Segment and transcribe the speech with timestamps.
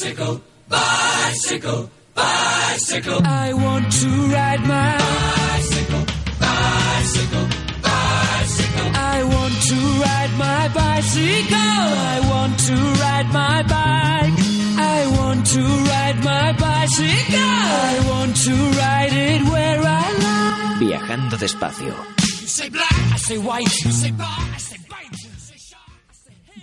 [0.00, 3.20] Bicycle, bicycle, bicycle.
[3.22, 6.04] I want to ride my bicycle,
[6.40, 7.46] bicycle,
[7.84, 8.88] bicycle.
[8.96, 11.84] I want to ride my bicycle.
[12.16, 14.40] I want to ride my bike.
[14.80, 15.60] I want to
[15.92, 17.36] ride my bicycle.
[17.36, 20.78] I want to ride it where I like.
[20.80, 21.92] Viajando despacio.
[22.40, 23.84] You say black, I say white.
[23.84, 25.19] You say bar, I say bite.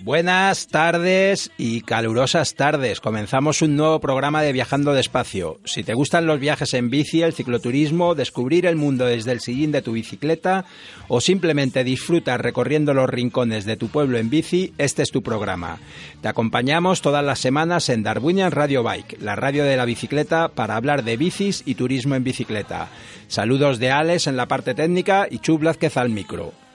[0.08, 3.02] Buenas tardes y calurosas tardes.
[3.02, 5.60] Comenzamos un nuevo programa de Viajando Despacio.
[5.66, 9.74] Si te gustan los viajes en bici, el cicloturismo, descubrir el mundo desde el sillín
[9.74, 10.64] de tu bicicleta
[11.10, 15.78] o simplemente disfrutar recorriendo los rincones de tu pueblo en bici, este es tu programa.
[16.22, 20.78] Te acompañamos todas las semanas en Darwinian Radio Bike, la radio de la bicicleta para
[20.78, 22.88] hablar de bicis y turismo en bicicleta.
[23.28, 26.67] Saludos de Alex en la parte técnica y Chub Blázquez al micro.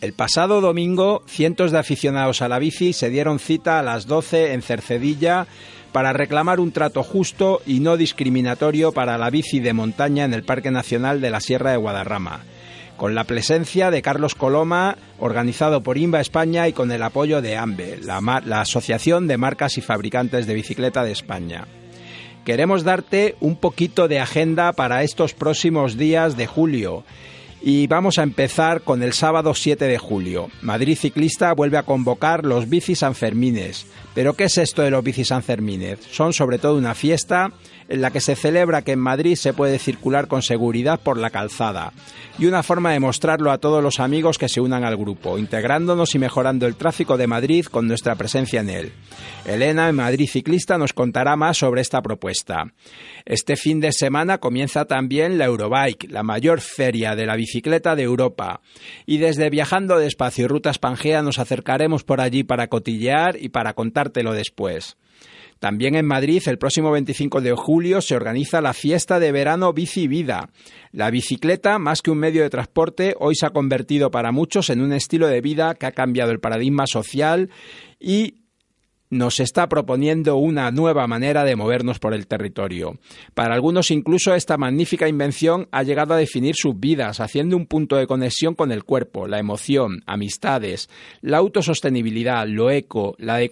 [0.00, 4.54] El pasado domingo, cientos de aficionados a la bici se dieron cita a las 12
[4.54, 5.46] en Cercedilla
[5.92, 10.42] para reclamar un trato justo y no discriminatorio para la bici de montaña en el
[10.42, 12.40] Parque Nacional de la Sierra de Guadarrama,
[12.96, 17.58] con la presencia de Carlos Coloma, organizado por INVA España y con el apoyo de
[17.58, 21.66] AMBE, la, la Asociación de Marcas y Fabricantes de Bicicleta de España.
[22.46, 27.04] Queremos darte un poquito de agenda para estos próximos días de julio.
[27.62, 30.48] Y vamos a empezar con el sábado 7 de julio.
[30.62, 33.86] Madrid Ciclista vuelve a convocar los bicis Sanfermines.
[34.14, 36.00] ¿Pero qué es esto de los bicis Sanfermines?
[36.10, 37.52] Son sobre todo una fiesta
[37.90, 41.30] en la que se celebra que en Madrid se puede circular con seguridad por la
[41.30, 41.92] calzada
[42.38, 46.14] y una forma de mostrarlo a todos los amigos que se unan al grupo, integrándonos
[46.14, 48.92] y mejorando el tráfico de Madrid con nuestra presencia en él.
[49.44, 52.72] Elena en Madrid Ciclista nos contará más sobre esta propuesta.
[53.26, 58.02] Este fin de semana comienza también la Eurobike, la mayor feria de la bicicleta de
[58.02, 58.60] Europa.
[59.06, 63.74] Y desde Viajando Despacio y Rutas Pangea nos acercaremos por allí para cotillear y para
[63.74, 64.96] contártelo después.
[65.60, 70.08] También en Madrid, el próximo 25 de julio, se organiza la fiesta de verano Bici
[70.08, 70.48] Vida.
[70.90, 74.80] La bicicleta, más que un medio de transporte, hoy se ha convertido para muchos en
[74.80, 77.50] un estilo de vida que ha cambiado el paradigma social
[78.00, 78.39] y
[79.10, 82.98] nos está proponiendo una nueva manera de movernos por el territorio.
[83.34, 87.96] Para algunos incluso esta magnífica invención ha llegado a definir sus vidas, haciendo un punto
[87.96, 90.88] de conexión con el cuerpo, la emoción, amistades,
[91.20, 93.50] la autosostenibilidad, lo eco, la de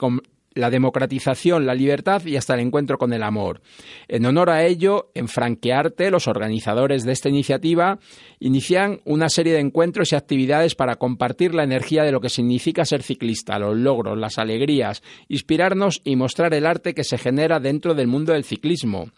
[0.59, 3.61] la democratización, la libertad y hasta el encuentro con el amor.
[4.09, 7.99] En honor a ello, en Franquearte, los organizadores de esta iniciativa
[8.41, 12.85] inician una serie de encuentros y actividades para compartir la energía de lo que significa
[12.85, 17.95] ser ciclista, los logros, las alegrías, inspirarnos y mostrar el arte que se genera dentro
[17.95, 19.11] del mundo del ciclismo.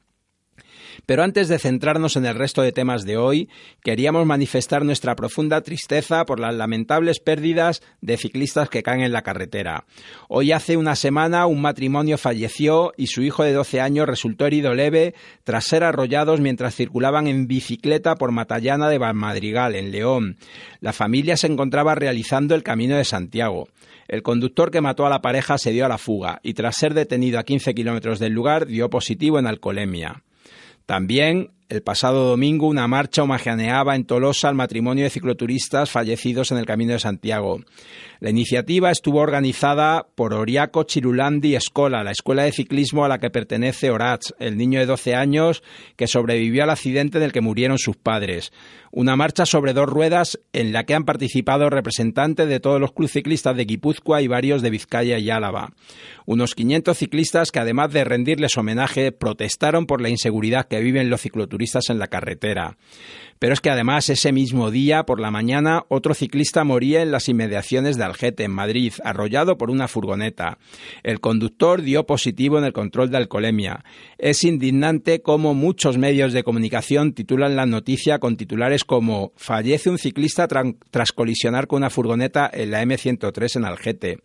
[1.07, 3.49] Pero antes de centrarnos en el resto de temas de hoy,
[3.83, 9.23] queríamos manifestar nuestra profunda tristeza por las lamentables pérdidas de ciclistas que caen en la
[9.23, 9.85] carretera.
[10.29, 14.75] Hoy hace una semana un matrimonio falleció y su hijo de 12 años resultó herido
[14.75, 15.15] leve
[15.45, 20.37] tras ser arrollados mientras circulaban en bicicleta por Matallana de Valmadrigal, en León.
[20.81, 23.69] La familia se encontraba realizando el Camino de Santiago.
[24.09, 26.95] El conductor que mató a la pareja se dio a la fuga y tras ser
[26.95, 30.23] detenido a 15 kilómetros del lugar dio positivo en alcoholemia.
[30.91, 36.59] También el pasado domingo una marcha homenajeaba en Tolosa al matrimonio de cicloturistas fallecidos en
[36.59, 37.61] el Camino de Santiago.
[38.19, 43.31] La iniciativa estuvo organizada por Oriaco Chirulandi Escola, la escuela de ciclismo a la que
[43.31, 45.63] pertenece Orats, el niño de 12 años
[45.97, 48.53] que sobrevivió al accidente en el que murieron sus padres.
[48.91, 53.13] Una marcha sobre dos ruedas en la que han participado representantes de todos los clubes
[53.13, 55.73] de Guipúzcoa y varios de Vizcaya y Álava.
[56.27, 61.21] Unos 500 ciclistas que además de rendirles homenaje protestaron por la inseguridad que viven los
[61.21, 62.77] cicloturistas en la carretera.
[63.39, 67.29] Pero es que además ese mismo día, por la mañana, otro ciclista moría en las
[67.29, 70.59] inmediaciones de Algete, en Madrid, arrollado por una furgoneta.
[71.03, 73.83] El conductor dio positivo en el control de alcoholemia.
[74.19, 79.99] Es indignante cómo muchos medios de comunicación titulan la noticia con titulares como Fallece un
[79.99, 84.19] ciclista tras colisionar con una furgoneta en la M103 en Algete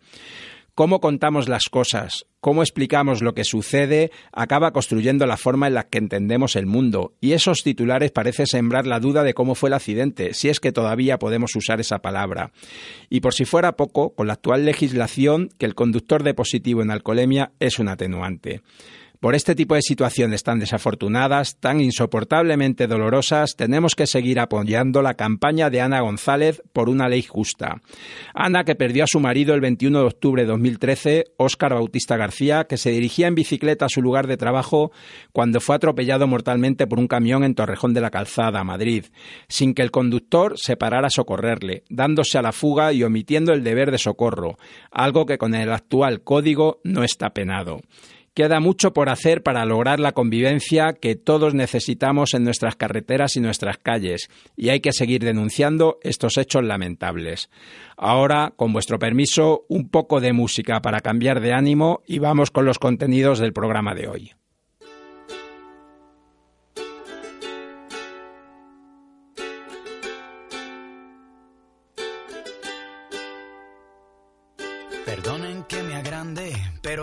[0.76, 5.84] Cómo contamos las cosas, cómo explicamos lo que sucede, acaba construyendo la forma en la
[5.84, 7.14] que entendemos el mundo.
[7.18, 10.72] Y esos titulares parecen sembrar la duda de cómo fue el accidente, si es que
[10.72, 12.52] todavía podemos usar esa palabra.
[13.08, 16.90] Y por si fuera poco, con la actual legislación, que el conductor de positivo en
[16.90, 18.60] alcoholemia es un atenuante.
[19.20, 25.14] Por este tipo de situaciones tan desafortunadas, tan insoportablemente dolorosas, tenemos que seguir apoyando la
[25.14, 27.80] campaña de Ana González por una ley justa.
[28.34, 32.64] Ana, que perdió a su marido el 21 de octubre de 2013, Óscar Bautista García,
[32.64, 34.92] que se dirigía en bicicleta a su lugar de trabajo
[35.32, 39.06] cuando fue atropellado mortalmente por un camión en Torrejón de la Calzada, Madrid,
[39.48, 43.64] sin que el conductor se parara a socorrerle, dándose a la fuga y omitiendo el
[43.64, 44.58] deber de socorro,
[44.90, 47.80] algo que con el actual código no está penado.
[48.36, 53.40] Queda mucho por hacer para lograr la convivencia que todos necesitamos en nuestras carreteras y
[53.40, 54.28] nuestras calles,
[54.58, 57.48] y hay que seguir denunciando estos hechos lamentables.
[57.96, 62.66] Ahora, con vuestro permiso, un poco de música para cambiar de ánimo y vamos con
[62.66, 64.32] los contenidos del programa de hoy.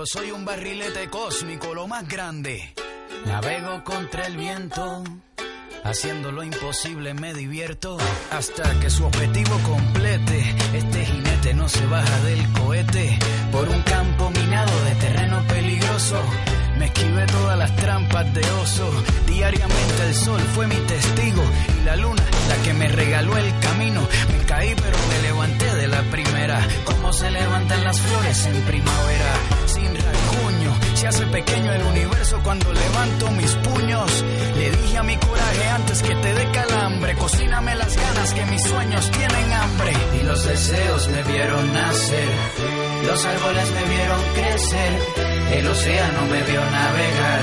[0.05, 2.73] Soy un barrilete cósmico, lo más grande.
[3.25, 5.03] Navego contra el viento,
[5.83, 7.97] haciendo lo imposible me divierto.
[8.31, 13.19] Hasta que su objetivo complete, este jinete no se baja del cohete.
[13.51, 16.21] Por un campo minado de terreno peligroso,
[16.83, 18.89] me esquivé todas las trampas de oso.
[19.25, 21.41] Diariamente el sol fue mi testigo
[21.79, 24.01] y la luna la que me regaló el camino.
[24.31, 29.33] Me caí pero me levanté de la primera, como se levantan las flores en primavera
[31.03, 34.23] se hace pequeño el universo cuando levanto mis puños.
[34.55, 38.63] Le dije a mi coraje antes que te dé calambre, cocíname las ganas que mis
[38.63, 39.91] sueños tienen hambre.
[40.21, 42.29] Y los deseos me vieron nacer,
[43.05, 47.41] los árboles me vieron crecer, el océano me vio navegar,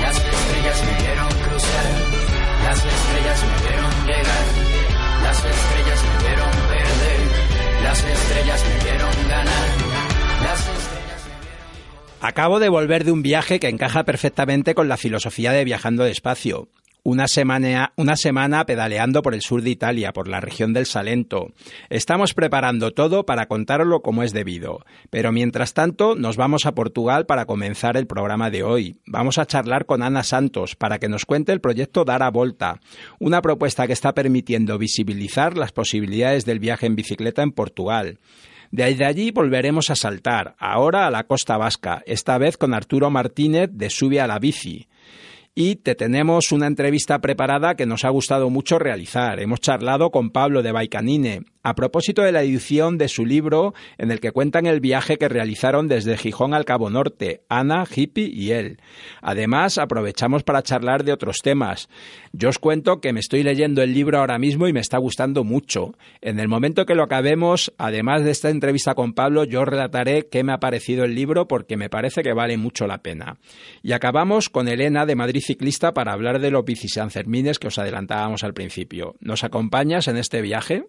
[0.00, 1.90] las estrellas me vieron cruzar,
[2.64, 4.46] las estrellas me vieron llegar,
[5.22, 9.68] las estrellas me vieron perder, las estrellas me vieron ganar,
[10.42, 10.94] las estrellas
[12.20, 16.68] Acabo de volver de un viaje que encaja perfectamente con la filosofía de viajando despacio.
[17.06, 21.52] Una semana, una semana pedaleando por el sur de Italia, por la región del Salento.
[21.90, 24.86] Estamos preparando todo para contarlo como es debido.
[25.10, 28.96] Pero mientras tanto, nos vamos a Portugal para comenzar el programa de hoy.
[29.04, 32.80] Vamos a charlar con Ana Santos para que nos cuente el proyecto Dar a Volta,
[33.18, 38.18] una propuesta que está permitiendo visibilizar las posibilidades del viaje en bicicleta en Portugal.
[38.70, 43.68] De allí volveremos a saltar, ahora a la costa vasca, esta vez con Arturo Martínez
[43.70, 44.88] de Sube a la Bici
[45.54, 49.38] y te tenemos una entrevista preparada que nos ha gustado mucho realizar.
[49.38, 54.10] Hemos charlado con Pablo de Baicanine a propósito de la edición de su libro en
[54.10, 58.50] el que cuentan el viaje que realizaron desde Gijón al Cabo Norte, Ana, Hippie y
[58.50, 58.80] él.
[59.22, 61.88] Además, aprovechamos para charlar de otros temas.
[62.32, 65.42] Yo os cuento que me estoy leyendo el libro ahora mismo y me está gustando
[65.42, 65.94] mucho.
[66.20, 70.44] En el momento que lo acabemos, además de esta entrevista con Pablo, yo relataré qué
[70.44, 73.38] me ha parecido el libro porque me parece que vale mucho la pena.
[73.82, 78.44] Y acabamos con Elena de Madrid ciclista para hablar de los Sanfermines que os adelantábamos
[78.44, 79.16] al principio.
[79.20, 80.86] ¿Nos acompañas en este viaje?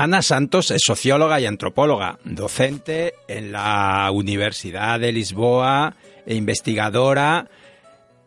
[0.00, 5.92] Ana Santos es socióloga y antropóloga, docente en la Universidad de Lisboa
[6.24, 7.48] e investigadora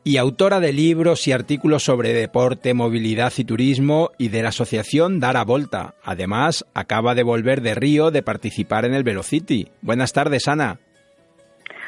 [0.03, 5.19] y autora de libros y artículos sobre deporte, movilidad y turismo y de la asociación
[5.19, 5.95] Dara Volta.
[6.03, 9.69] Además, acaba de volver de Río de participar en el Velocity.
[9.81, 10.77] Buenas tardes, Ana.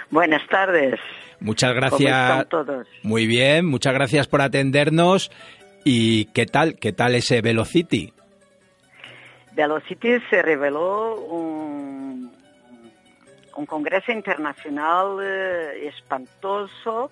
[0.10, 0.96] Buenas tardes.
[1.39, 2.50] Muchas gracias.
[2.50, 2.88] todos?
[3.04, 5.30] Muy bien, muchas gracias por atendernos.
[5.84, 6.74] ¿Y qué tal?
[6.74, 8.14] ¿Qué tal ese Velocity?
[9.56, 12.32] Velocity se reveló un,
[13.56, 17.10] un congreso internacional eh, espantoso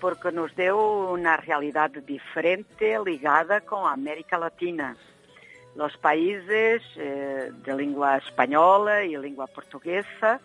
[0.00, 0.76] porque nos deu
[1.12, 4.96] una realidad diferente ligada con América Latina.
[5.76, 10.40] Los países eh, de lengua española y lengua portuguesa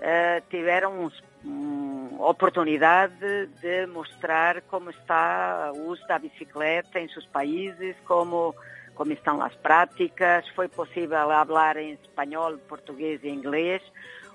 [0.00, 1.10] eh, tiveram
[1.44, 8.54] um, oportunidade de mostrar como está o uso da bicicleta em seus países, como,
[8.98, 10.46] como estão as práticas.
[10.56, 13.80] Foi possível falar em espanhol, português e inglês,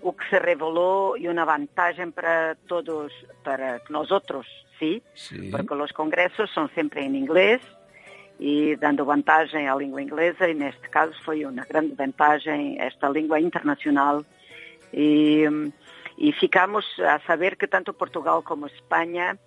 [0.02, 3.12] o que se revelou e uma vantagem para todos,
[3.44, 4.48] para nós outros,
[4.80, 5.52] sim, sí.
[5.52, 7.62] porque os congressos são sempre em inglês
[8.40, 13.40] e dando vantagem à língua inglesa e neste caso foi uma grande vantagem esta língua
[13.40, 14.24] internacional
[14.94, 15.44] e,
[16.18, 19.38] e ficamos a saber que tanto Portugal como Espanha,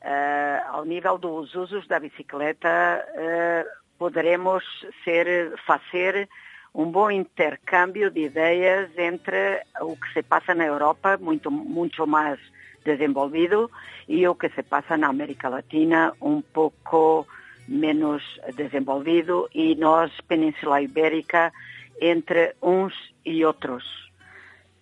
[0.00, 4.64] uh, ao nível dos usos da bicicleta, uh, poderemos
[5.04, 6.28] ser, fazer
[6.74, 12.38] um bom intercâmbio de ideias entre o que se passa na Europa, muito, muito mais
[12.84, 13.70] desenvolvido,
[14.08, 17.26] e o que se passa na América Latina, um pouco
[17.68, 18.22] menos
[18.56, 21.52] desenvolvido, e nós, Península Ibérica,
[22.00, 22.92] entre uns
[23.24, 23.84] e outros.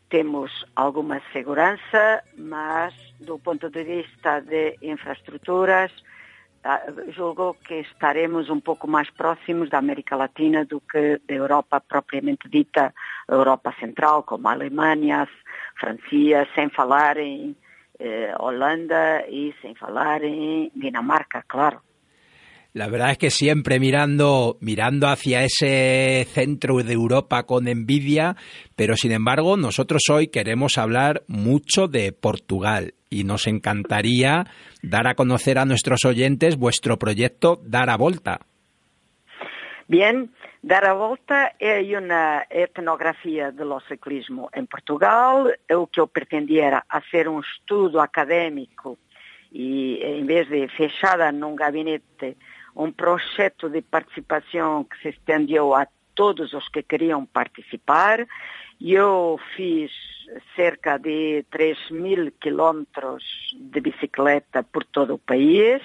[0.09, 5.92] Temos alguma segurança, mas do ponto de vista de infraestruturas,
[7.09, 12.49] julgo que estaremos um pouco mais próximos da América Latina do que da Europa propriamente
[12.49, 12.95] dita,
[13.28, 15.28] Europa Central, como a Alemanha,
[15.78, 17.57] França, sem falar em
[17.99, 21.81] eh, Holanda e sem falar em Dinamarca, claro.
[22.75, 28.35] La verdad es que siempre mirando, mirando hacia ese centro de Europa con envidia,
[28.76, 34.47] pero sin embargo nosotros hoy queremos hablar mucho de Portugal y nos encantaría
[34.83, 38.41] dar a conocer a nuestros oyentes vuestro proyecto Dar a Volta.
[39.87, 40.31] Bien,
[40.62, 45.45] Dar a Volta é uma etnografia do ciclismo em Portugal.
[45.71, 48.97] O que eu pretendia era fazer um estudo académico
[49.52, 52.38] e, em vez de fechada num gabinete
[52.75, 58.26] um projeto de participação que se estendeu a todos os que queriam participar.
[58.81, 59.91] Eu fiz
[60.57, 63.25] cerca de 3 mil quilômetros
[63.55, 65.83] de bicicleta por todo o país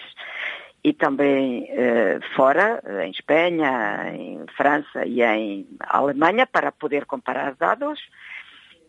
[0.83, 7.99] e também eh, fora, em Espanha, em França e em Alemanha, para poder comparar dados.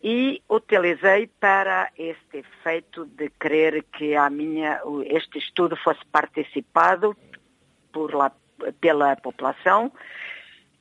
[0.01, 7.17] E utilizei para este efeito de querer que a minha, este estudo fosse participado
[7.93, 8.13] por
[8.81, 9.93] pela população,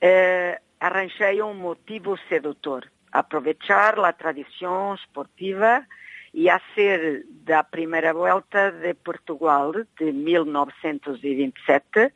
[0.02, 5.86] eh, arranjei um motivo sedutor, aproveitar a tradição esportiva
[6.34, 12.14] e a ser da primeira volta de Portugal de 1927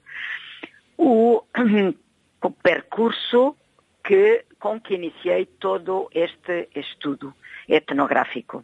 [0.97, 1.43] o,
[2.41, 3.55] o percurso
[4.03, 7.33] que, com que iniciei todo este estudo
[7.67, 8.63] etnográfico.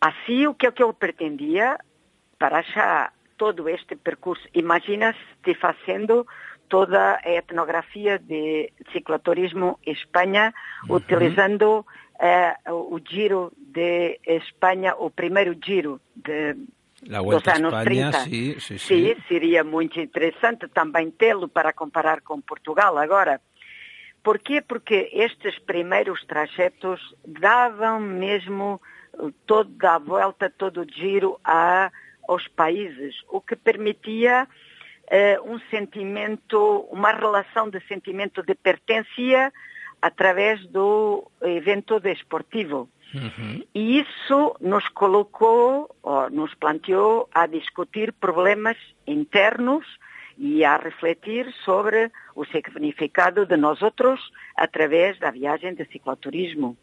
[0.00, 1.78] Assim, o que, é que eu pretendia,
[2.38, 4.46] para já todo este percurso.
[4.52, 6.26] Imaginas-te fazendo
[6.68, 10.52] toda a etnografia de cicloturismo em Espanha,
[10.84, 10.96] uhum.
[10.96, 16.54] utilizando uh, o giro de Espanha, o primeiro giro de,
[17.02, 18.18] dos anos Espanha, 30.
[18.20, 19.16] Sim, sim, sim.
[19.26, 23.40] seria muito interessante também tê-lo para comparar com Portugal agora.
[24.22, 24.60] Por quê?
[24.60, 28.80] Porque estes primeiros trajetos davam mesmo
[29.46, 31.90] toda a volta, todo o giro a
[32.28, 39.52] aos países, o que permitia uh, um sentimento, uma relação de sentimento de pertencia
[40.00, 42.88] através do evento desportivo.
[43.14, 43.64] Uhum.
[43.74, 49.86] E isso nos colocou, ou nos planteou a discutir problemas internos
[50.36, 54.20] e a refletir sobre o significado de nós outros
[54.54, 56.76] através da viagem de cicloturismo,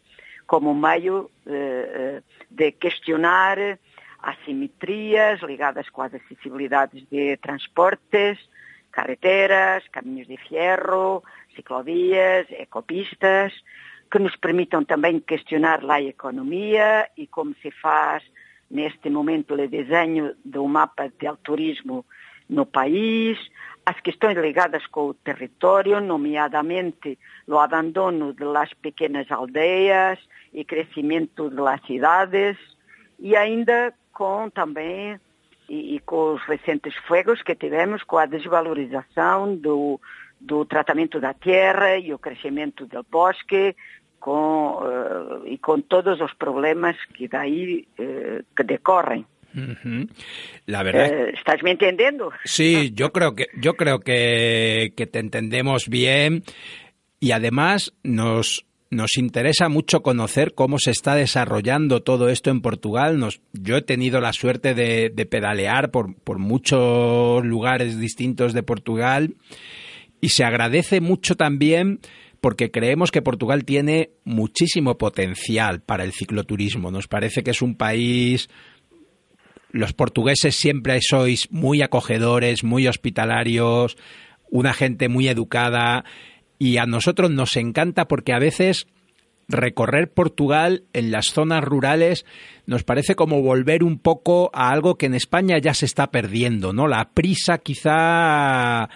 [0.46, 3.78] como meio uh, de questionar
[4.26, 8.36] asimetrias ligadas com as acessibilidades de transportes,
[8.90, 11.22] carreteras, caminhos de ferro,
[11.54, 13.52] ciclovias, ecopistas,
[14.10, 18.24] que nos permitam também questionar lá a economia e como se faz
[18.68, 22.04] neste momento o desenho do mapa del turismo
[22.48, 23.38] no país,
[23.84, 27.16] as questões ligadas com o território, nomeadamente
[27.46, 30.18] o abandono das pequenas aldeias
[30.52, 32.56] e crescimento das cidades,
[33.18, 35.20] e ainda com também
[35.68, 40.00] e, e, com os recentes fogos que tivemos, com a desvalorização do,
[40.40, 43.76] do tratamento da terra e o crescimento do bosque,
[44.18, 49.26] com, uh, e com todos os problemas que daí uh, que decorrem.
[50.66, 51.06] La verdad.
[51.10, 52.30] Eh, ¿Estás me entendiendo?
[52.44, 56.42] Sí, yo creo que yo creo que, que te entendemos bien
[57.20, 63.18] y además nos nos interesa mucho conocer cómo se está desarrollando todo esto en Portugal.
[63.52, 69.34] Yo he tenido la suerte de, de pedalear por, por, muchos lugares distintos de Portugal
[70.20, 72.00] y se agradece mucho también
[72.40, 76.90] porque creemos que Portugal tiene muchísimo potencial para el cicloturismo.
[76.90, 78.48] Nos parece que es un país...
[79.72, 83.98] Los portugueses siempre sois muy acogedores, muy hospitalarios,
[84.48, 86.04] una gente muy educada
[86.58, 88.86] y a nosotros nos encanta porque a veces
[89.48, 92.26] recorrer Portugal en las zonas rurales
[92.66, 96.72] nos parece como volver un poco a algo que en España ya se está perdiendo,
[96.72, 96.88] ¿no?
[96.88, 98.88] La prisa quizá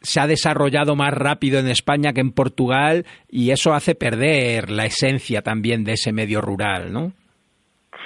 [0.00, 4.86] se ha desarrollado más rápido en España que en Portugal y eso hace perder la
[4.86, 7.12] esencia también de ese medio rural, ¿no?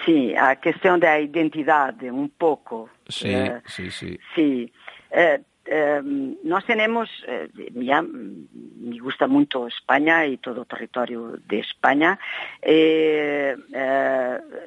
[0.05, 2.91] Sí, a cuestión de identidad un poco.
[3.09, 4.19] Sí, eh, sí, sí.
[4.35, 4.73] Sí.
[5.11, 6.03] Eh, eh,
[6.45, 12.19] nós temos, eh, me gusta muito Espanha e todo o território de Espanha,
[12.63, 13.57] eh,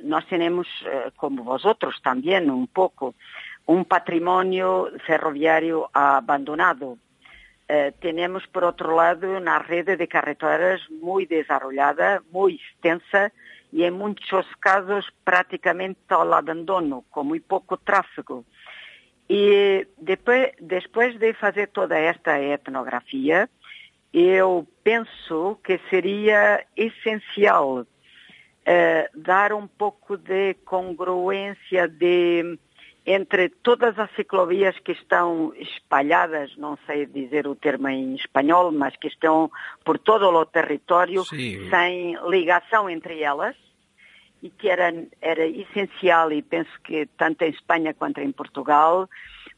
[0.04, 0.68] nós temos,
[1.16, 3.14] como vosotros também, um pouco,
[3.68, 6.98] um patrimônio ferroviário abandonado.
[8.00, 13.32] temos, por outro lado, uma rede de carreteras muito desarrollada, muito extensa
[13.74, 18.46] e, em muitos casos, praticamente ao abandono, com muito pouco tráfego.
[19.30, 23.50] E depois, depois de fazer toda esta etnografia,
[24.14, 27.86] eu penso que seria essencial uh,
[29.14, 32.58] dar um pouco de congruência de,
[33.06, 38.96] entre todas as ciclovias que estão espalhadas, não sei dizer o termo em espanhol, mas
[38.96, 39.52] que estão
[39.84, 41.70] por todo o território, Sim.
[41.70, 43.56] sem ligação entre elas,
[44.42, 49.10] e que era, era essencial, e penso que tanto em Espanha quanto em Portugal,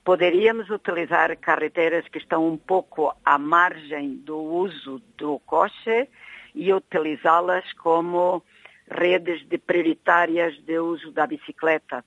[0.03, 6.07] poderíamos utilizar carreteras que estão um pouco à margem do uso do coche
[6.55, 8.43] e utilizá-las como
[8.89, 12.03] redes de prioritárias de uso da bicicleta.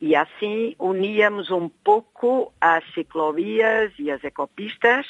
[0.00, 5.06] E assim uníamos um pouco as ciclovias e as ecopistas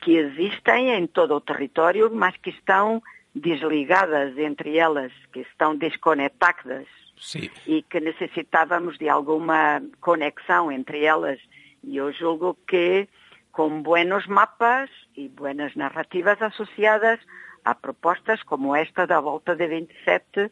[0.00, 3.02] que existem em todo o território, mas que estão
[3.36, 6.86] desligadas entre elas, que estão desconectadas
[7.18, 7.50] Sim.
[7.66, 11.38] e que necessitávamos de alguma conexão entre elas.
[11.84, 13.08] E eu julgo que
[13.52, 17.20] com buenos mapas e buenas narrativas associadas
[17.64, 20.50] a propostas como esta da volta de 27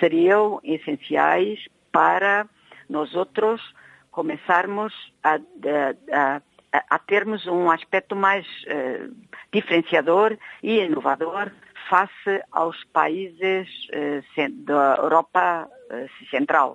[0.00, 2.48] seriam essenciais para
[2.88, 3.60] nós outros
[4.10, 4.92] começarmos
[5.22, 6.40] a, a,
[6.72, 9.14] a, a termos um aspecto mais uh,
[9.52, 11.50] diferenciador e inovador
[11.88, 14.22] face aos países eh,
[14.66, 16.74] da Europa eh, Central.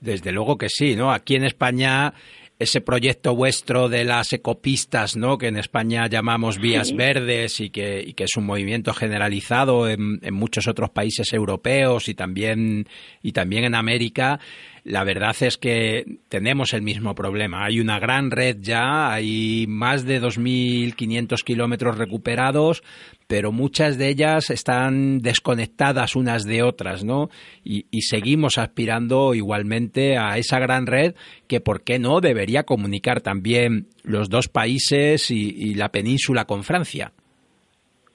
[0.00, 1.12] Desde luego que sí, ¿no?
[1.12, 2.14] Aquí en España
[2.58, 5.38] ese proyecto vuestro de las ecopistas, ¿no?
[5.38, 6.94] Que en España llamamos vías Sí.
[6.94, 12.08] verdes y que, y que es un movimiento generalizado en, en muchos otros países europeos
[12.10, 12.86] y también
[13.22, 14.40] y también en América.
[14.84, 17.64] La verdad es que tenemos el mismo problema.
[17.64, 22.82] Hay una gran red ya, hay más de 2.500 kilómetros recuperados,
[23.30, 27.30] pero muchas de ellas están desconectadas unas de otras, ¿no?
[27.62, 31.14] Y, seguimos aspirando igualmente a esa gran red
[31.46, 37.12] que, ¿por qué no?, debería comunicar también los dos países y, la península con Francia.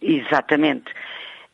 [0.01, 0.91] Exatamente.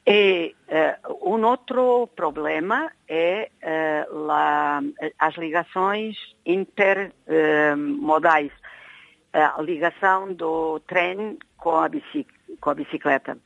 [0.03, 4.81] E eh, um outro problema é eh, la-
[5.19, 8.51] as ligações intermodais,
[12.59, 13.37] com a bicicleta.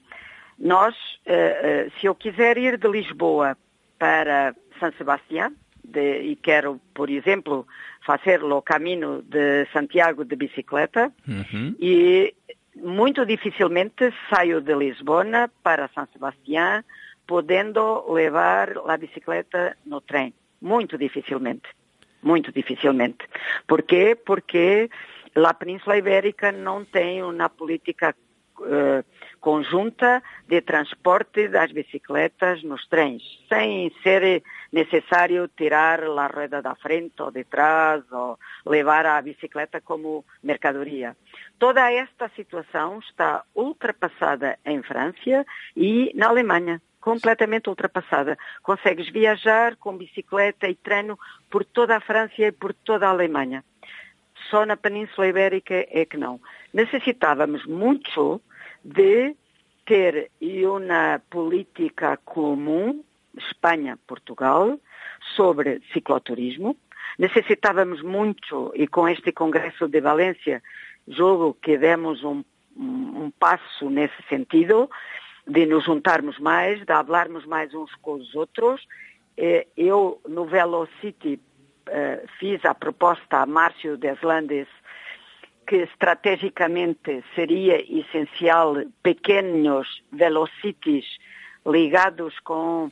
[0.57, 3.57] Nós, eh, eh, se eu quiser ir de Lisboa
[3.99, 5.51] para São Sebastião,
[5.83, 7.67] de- e quero, por exemplo,
[8.05, 11.75] fazer o caminho de Santiago de bicicleta, Ujú.
[11.79, 12.33] e
[12.75, 16.83] muito dificilmente saio de Lisbona para São Sebastião,
[17.27, 20.33] podendo levar a bicicleta no trem.
[20.61, 21.67] Muito dificilmente.
[22.23, 23.27] Muito dificilmente.
[23.67, 24.15] Por quê?
[24.15, 24.89] Porque
[25.35, 28.15] a Península Ibérica não tem uma política
[28.63, 29.03] eh,
[29.45, 34.41] conjunta de transporte das bicicletas nos trens, sem ser
[34.73, 41.15] necessário tirar a roda da frente ou de trás ou levar a bicicleta como mercadoria.
[41.59, 45.45] Toda esta situação está ultrapassada em França
[45.77, 48.35] e na Alemanha, completamente ultrapassada.
[48.63, 51.19] Consegues viajar com bicicleta e treino
[51.51, 53.63] por toda a França e por toda a Alemanha.
[54.49, 56.41] Só na Península Ibérica é que não.
[56.73, 58.41] Necessitávamos muito
[58.85, 59.35] de
[59.83, 63.03] ter uma política comum,
[63.35, 64.79] Espanha, Portugal,
[65.35, 66.77] sobre cicloturismo.
[67.17, 70.61] Necessitávamos muito, e com este Congresso de Valência,
[71.07, 72.43] julgo que demos um,
[72.75, 74.89] um passo nesse sentido,
[75.47, 78.85] de nos juntarmos mais, de hablarmos mais uns com os outros.
[79.75, 81.39] Eu, no Velocity,
[81.87, 84.67] eh, fiz a proposta a Márcio Deslandes
[85.65, 91.05] que estrategicamente seria essencial pequenos velocities
[91.65, 92.91] ligados com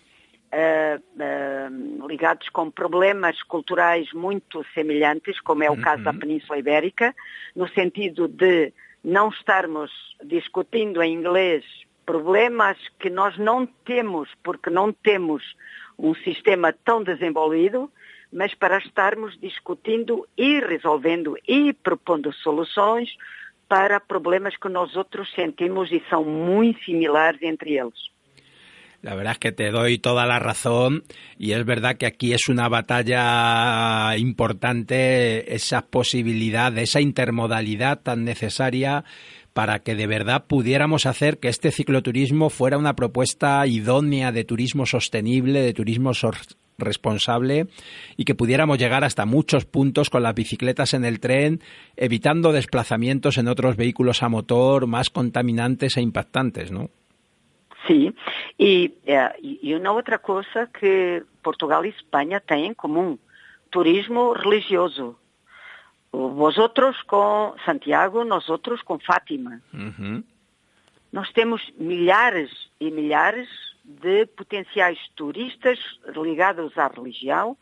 [0.54, 6.20] Uh, uh, ligados com problemas culturais muito semelhantes, como é o caso da Uhum.
[6.20, 7.16] Península Ibérica,
[7.56, 8.72] no sentido de
[9.04, 9.92] não estarmos
[10.24, 11.66] discutindo em inglês
[12.06, 15.44] problemas que nós não temos, porque não temos
[15.98, 17.92] um sistema tão desenvolvido,
[18.34, 23.10] mas para estarmos discutindo e resolvendo e propondo soluções
[23.68, 28.12] para problemas que nós outros sentimos e são muito similares entre eles.
[29.02, 31.04] La verdad es que te doy toda la razón
[31.38, 39.04] y es verdad que aquí es una batalla importante esa posibilidad, esa intermodalidad tan necesaria
[39.52, 44.86] para que de verdad pudiéramos hacer que este cicloturismo fuera una propuesta idónea de turismo
[44.86, 46.14] sostenible, de turismo
[46.78, 47.68] responsable
[48.18, 51.62] y que pudiéramos llegar hasta muchos puntos con las bicicletas en el tren,
[51.96, 56.90] evitando desplazamientos en otros vehículos a motor más contaminantes e impactantes, ¿no?
[57.88, 58.14] Sim,
[58.58, 63.18] e, é, e e uma outra coisa que Portugal e Espanha têm em comum,
[63.70, 65.18] turismo religioso.
[66.12, 69.60] Vosotros com Santiago, nós outros com Fátima.
[69.74, 70.24] Ujú.
[71.12, 73.50] Nós temos milhares e milhares
[73.84, 75.80] de potenciais turistas
[76.16, 77.58] ligados à religião.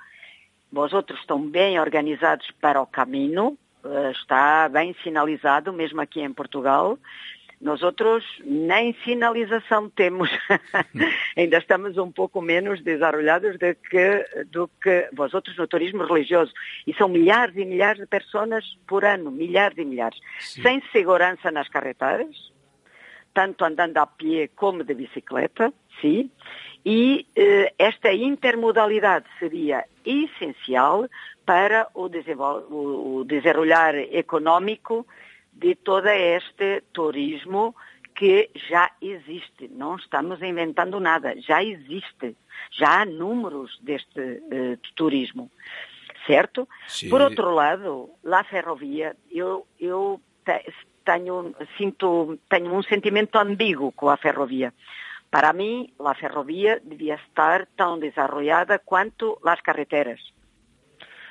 [0.72, 6.32] Vós outros estão bem organizados para o caminho, eh, está bem sinalizado, mesmo aqui em
[6.32, 6.98] Portugal.
[7.60, 10.30] Nós outros nem sinalização temos.
[11.38, 16.52] Ainda estamos um pouco menos desenvolvidos do que, do que vós outros no turismo religioso.
[16.88, 20.20] E são milhares e milhares de pessoas por ano, milhares e milhares.
[20.40, 22.52] Sem segurança nas carreteras,
[23.34, 26.30] tanto andando a pé como de bicicleta, sim.
[26.84, 31.08] E eh, esta intermodalidade seria essencial
[31.46, 35.06] para o, o, o desenrolar econômico
[35.54, 37.76] de todo este turismo
[38.16, 39.68] que já existe.
[39.70, 42.36] Não estamos inventando nada, já existe.
[42.72, 45.52] Já há números deste eh, turismo,
[46.26, 46.68] certo?
[46.88, 47.10] Sí.
[47.10, 50.22] Por outro lado, lá ferrovia, eu, eu
[51.06, 54.74] tenho, sinto, tenho um sentimento ambíguo com a ferrovia.
[55.30, 60.20] Para mim, a ferrovia devia estar tão desenvolvida quanto as carreteras.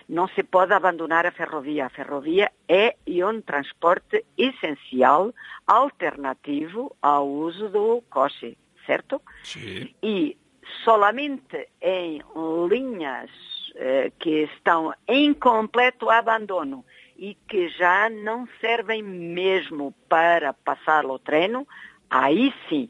[0.08, 1.86] Não se pode abandonar a ferrovia.
[1.86, 5.32] A ferrovia é um transporte essencial,
[5.66, 8.56] alternativo ao uso do coche,
[8.86, 9.22] certo?
[9.44, 9.94] Sí.
[10.02, 10.36] e
[10.84, 12.22] solamente em
[12.68, 13.30] linhas
[13.76, 16.84] eh, que estão em completo abandono
[17.20, 21.68] e que já não servem mesmo para passar o treino,
[22.08, 22.88] aí sim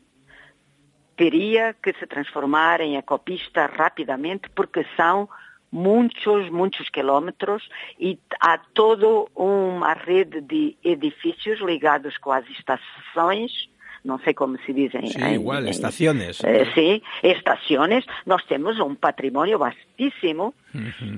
[1.16, 5.28] teria que se transformar em ecopista rapidamente, porque são
[5.70, 13.68] muitos, muitos quilômetros e há toda uma rede de edifícios ligados com as estações,
[14.04, 15.06] não sei como se dizem.
[15.06, 16.42] Sí, em- igual, em- estaciones.
[16.44, 20.54] eh, sim, estações, nós temos um patrimônio vastíssimo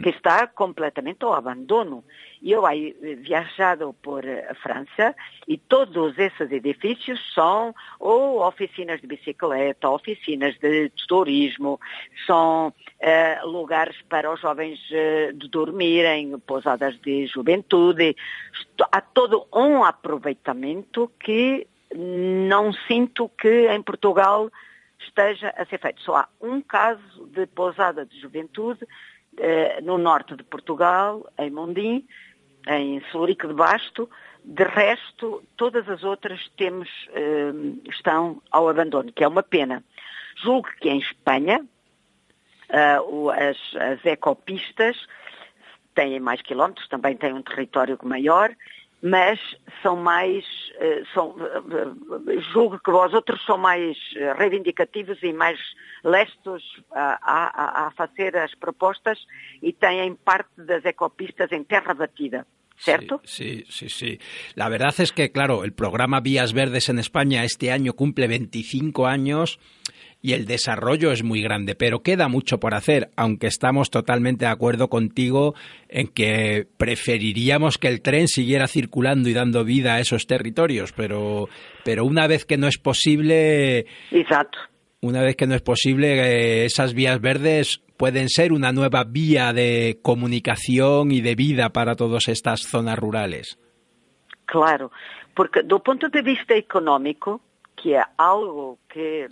[0.02, 2.02] que está completamente ao abandono.
[2.42, 5.14] Eu aí eh, viajado por eh, França
[5.46, 11.78] e todos esses edifícios são ou oficinas de bicicleta, oficinas de turismo,
[12.26, 18.16] são eh, lugares para os jovens eh, de dormirem, pousadas de juventude.
[18.58, 24.50] Esto- Há todo um aproveitamento que não sinto que em Portugal
[24.98, 26.00] esteja a ser feito.
[26.02, 28.86] Só há um caso de pousada de juventude
[29.38, 32.06] eh, no norte de Portugal, em Mondim,
[32.68, 34.08] em Celurico de Basto.
[34.44, 37.52] De resto, todas as outras temos, eh,
[37.88, 39.82] estão ao abandono, que é uma pena.
[40.42, 41.64] Julgo que em Espanha,
[43.06, 44.96] o- as, as ecopistas
[45.94, 48.50] têm mais quilómetros, também têm um território maior,
[49.02, 49.38] mas
[49.82, 50.44] são mais,
[50.78, 53.96] eh, são, eh, eh, julgo que os outros são mais
[54.38, 55.58] reivindicativos e mais
[56.04, 56.62] lestos
[56.92, 59.18] a, a- a- fazer as propostas
[59.60, 63.20] e têm parte das ecopistas em terra batida, certo?
[63.24, 64.20] Sí, sí, sí, sí.
[64.54, 69.06] La verdad es que, claro, el programa Vías Verdes en España este año cumple 25
[69.06, 69.58] años
[70.22, 74.52] y el desarrollo es muy grande, pero queda mucho por hacer, aunque estamos totalmente de
[74.52, 75.54] acuerdo contigo
[75.88, 81.48] en que preferiríamos que el tren siguiera circulando y dando vida a esos territorios, pero,
[81.84, 83.86] pero una vez que no es posible...
[84.12, 84.58] Exacto.
[85.00, 89.52] Una vez que no es posible, eh, esas vías verdes pueden ser una nueva vía
[89.52, 93.58] de comunicación y de vida para todas estas zonas rurales.
[94.44, 94.92] Claro,
[95.34, 97.40] porque do ponto de vista económico,
[97.74, 99.26] que é algo que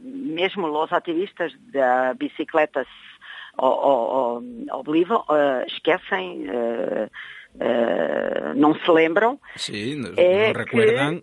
[0.00, 2.86] mesmo os ativistas da bicicletas
[3.58, 7.08] oblivam, eh, esquecem, eh,
[7.58, 9.38] eh, não se lembram.
[9.56, 11.22] Sim, é não recordam.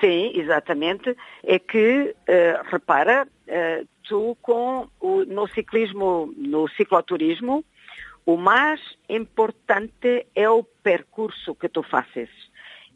[0.00, 1.16] Sim, exatamente.
[1.44, 7.64] É que, eh, repara, eh, tu com o, no ciclismo, no cicloturismo,
[8.24, 12.28] o mais importante é o percurso que tu fazes.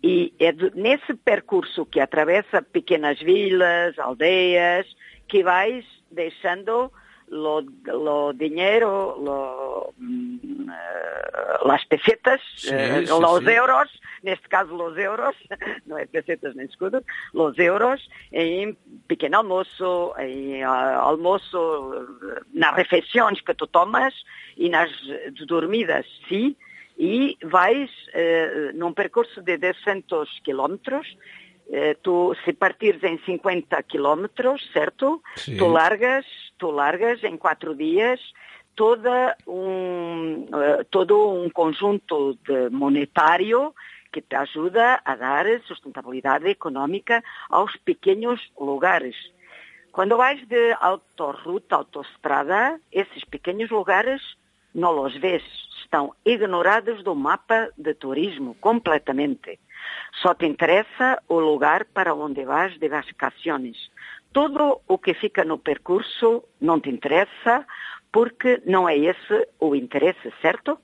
[0.02, 4.86] E é de, nesse percurso que atravessa pequenas vilas, aldeias,
[5.28, 6.90] que vais deixando
[7.30, 13.50] lo, lo dinero, lo, uh, las pesetas, sí, uh, sí, los sí.
[13.50, 15.36] euros, neste caso los euros,
[15.86, 18.00] não é pesetas nem escudos, los euros
[18.32, 24.14] em pequeno almoço, em uh, almoço, nas refeições que tu tomas
[24.56, 24.90] e nas
[25.46, 26.56] dormidas, sim,
[27.00, 31.16] e vais uh, num percurso de 200 quilómetros,
[31.68, 35.22] uh, tu, se partires em 50 quilómetros, certo?
[35.34, 35.56] Sim.
[35.56, 36.26] Tu largas,
[36.58, 38.20] tu largas em quatro dias
[38.76, 42.38] toda um, uh, todo um conjunto
[42.70, 43.74] monetário
[44.12, 49.16] que te ajuda a dar sustentabilidade económica aos pequenos lugares.
[49.90, 54.20] Quando vais de autorruta, autoestrada, esses pequenos lugares
[54.74, 55.42] não os vês,
[55.90, 59.58] estão ignorados do mapa de turismo completamente.
[60.22, 63.90] Só te interessa o lugar para onde vas de vacaciones.
[64.32, 67.66] Todo o que fica no percurso não te interessa
[68.12, 70.78] porque não é esse o interesse, certo?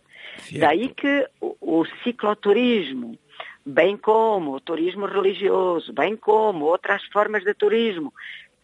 [0.59, 3.17] Daí que o, o cicloturismo,
[3.65, 8.13] bem como o turismo religioso, bem como outras formas de turismo,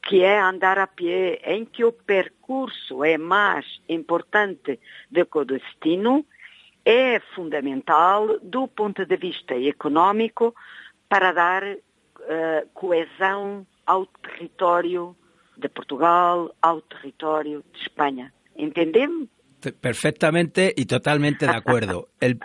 [0.03, 5.45] que é andar a pé, em que o percurso é mais importante do que o
[5.45, 6.27] destino,
[6.85, 10.55] é fundamental do ponto de vista económico
[11.09, 15.15] para dar uh, coesão ao território
[15.57, 18.33] de Portugal, ao território de Espanha.
[18.57, 19.29] Entendem?
[19.81, 22.09] Perfectamente y totalmente de acuerdo.
[22.21, 22.41] El,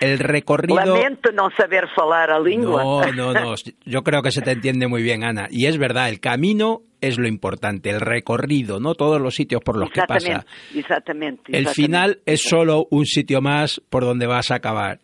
[0.00, 0.76] el recorrido...
[0.76, 2.84] Lamento no saber falar a lengua.
[2.84, 3.54] No, no, no.
[3.86, 5.48] Yo creo que se te entiende muy bien, Ana.
[5.50, 9.76] Y es verdad, el camino es lo importante, el recorrido, no todos los sitios por
[9.76, 10.44] los que pasa.
[10.74, 11.56] Exactamente.
[11.56, 15.00] El final es solo un sitio más por donde vas a acabar.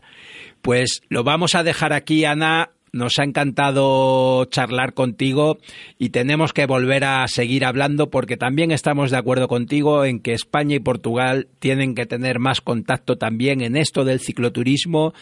[0.63, 2.71] Pues lo vamos a dejar aquí, Ana.
[2.93, 5.59] Nos ha encantado charlar contigo
[5.99, 10.33] y tenemos que volver a seguir hablando porque también estamos de acuerdo contigo en que
[10.33, 15.13] España y Portugal tienen que tener más contacto también en esto del cicloturismo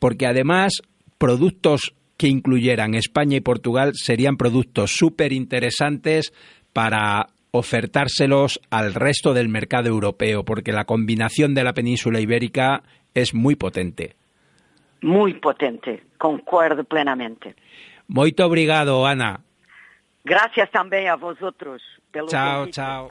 [0.00, 0.82] porque además
[1.18, 6.34] productos que incluyeran España y Portugal serían productos súper interesantes
[6.74, 12.82] para ofertárselos al resto del mercado europeo porque la combinación de la península ibérica
[13.14, 14.16] es muy potente.
[15.00, 17.54] Muy potente, concuerdo plenamente.
[18.06, 19.40] Muito obrigado, Ana.
[20.22, 21.80] Gracias también a vosotros.
[22.10, 22.74] Pelo chao, convite.
[22.74, 23.08] chao.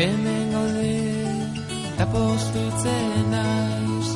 [0.00, 0.92] Hemen gaude,
[1.92, 4.08] eta postutzen naiz,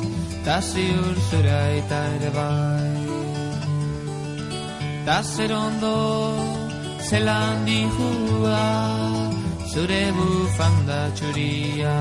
[0.45, 2.95] ta ziur zura eta ere bai.
[5.05, 5.93] Ta zer ondo,
[7.09, 8.65] zelan dihua,
[9.73, 11.95] zure bufanda txuria.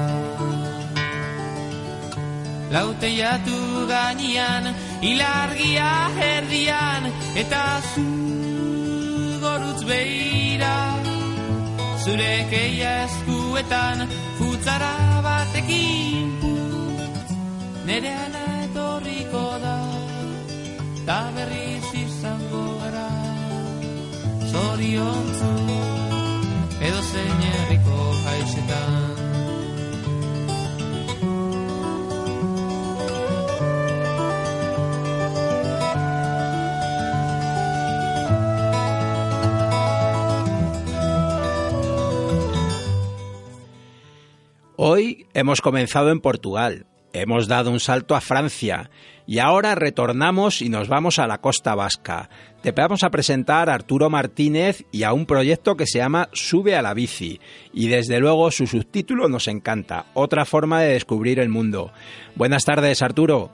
[2.72, 3.60] Laute jatu
[3.92, 4.72] gainean,
[5.12, 8.08] ilargia herdian, eta zu
[9.44, 11.03] gorutz behira.
[12.04, 16.28] Zure keia eskuetan futzara batekin.
[17.86, 19.76] Nere ana etorriko da
[21.06, 23.08] Ta berriz izango gara
[24.52, 25.52] Zoriontzu
[44.96, 48.90] Hoy hemos comenzado en Portugal hemos dado un salto a Francia
[49.26, 52.30] y ahora retornamos y nos vamos a la costa vasca.
[52.62, 56.76] Te vamos a presentar a Arturo Martínez y a un proyecto que se llama Sube
[56.76, 57.40] a la bici
[57.72, 61.90] y desde luego su subtítulo nos encanta, otra forma de descubrir el mundo.
[62.36, 63.50] Buenas tardes Arturo.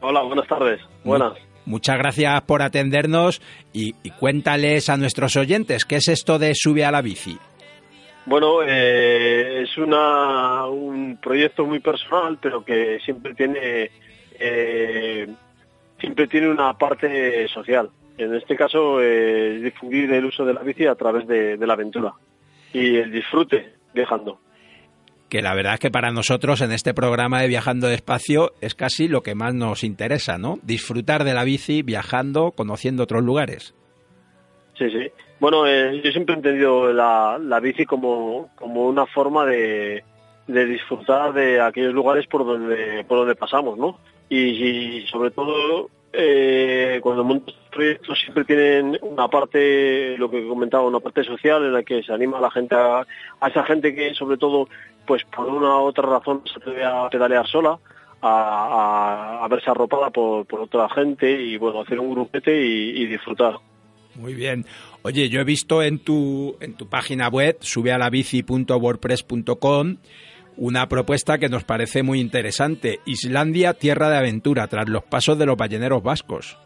[0.00, 0.80] Hola, buenas tardes.
[1.02, 1.32] Buenas.
[1.66, 6.92] Muchas gracias por atendernos y, cuéntales a nuestros oyentes qué es esto de Sube a
[6.92, 7.36] la bici.
[8.28, 13.90] Bueno, eh, es una, un proyecto muy personal, pero que siempre tiene
[14.38, 15.26] eh,
[15.98, 17.88] siempre tiene una parte social.
[18.18, 22.12] En este caso, eh, difundir el uso de la bici a través de la aventura
[22.72, 24.38] y el disfrute viajando
[25.28, 29.08] que la verdad es que para nosotros en este programa de Viajando Despacio es casi
[29.08, 30.58] lo que más nos interesa, ¿no?
[30.62, 33.74] Disfrutar de la bici viajando, conociendo otros lugares.
[34.78, 35.10] Sí, sí.
[35.40, 40.02] Bueno, eh, yo siempre he entendido la, bici como, como una forma de,
[40.46, 43.98] de, disfrutar de aquellos lugares por donde, por donde pasamos, ¿no?
[44.30, 51.00] y sobre todo eh, cuando montas proyectos siempre tienen una parte, lo que comentaba, una
[51.00, 53.06] parte social en la que se anima a la gente, a,
[53.46, 54.68] esa gente que sobre todo,
[55.06, 57.78] pues por una u otra razón se atreve a pedalear sola,
[58.22, 63.58] a, verse arropada por, otra gente y bueno, hacer un grupete y, disfrutar.
[64.14, 64.64] Muy bien.
[65.02, 69.96] Oye, yo he visto en tu, en tu página web, subealabici.wordpress.com,
[70.56, 72.98] una propuesta que nos parece muy interesante.
[73.06, 76.58] Islandia, tierra de aventura, tras los pasos de los balleneros vascos.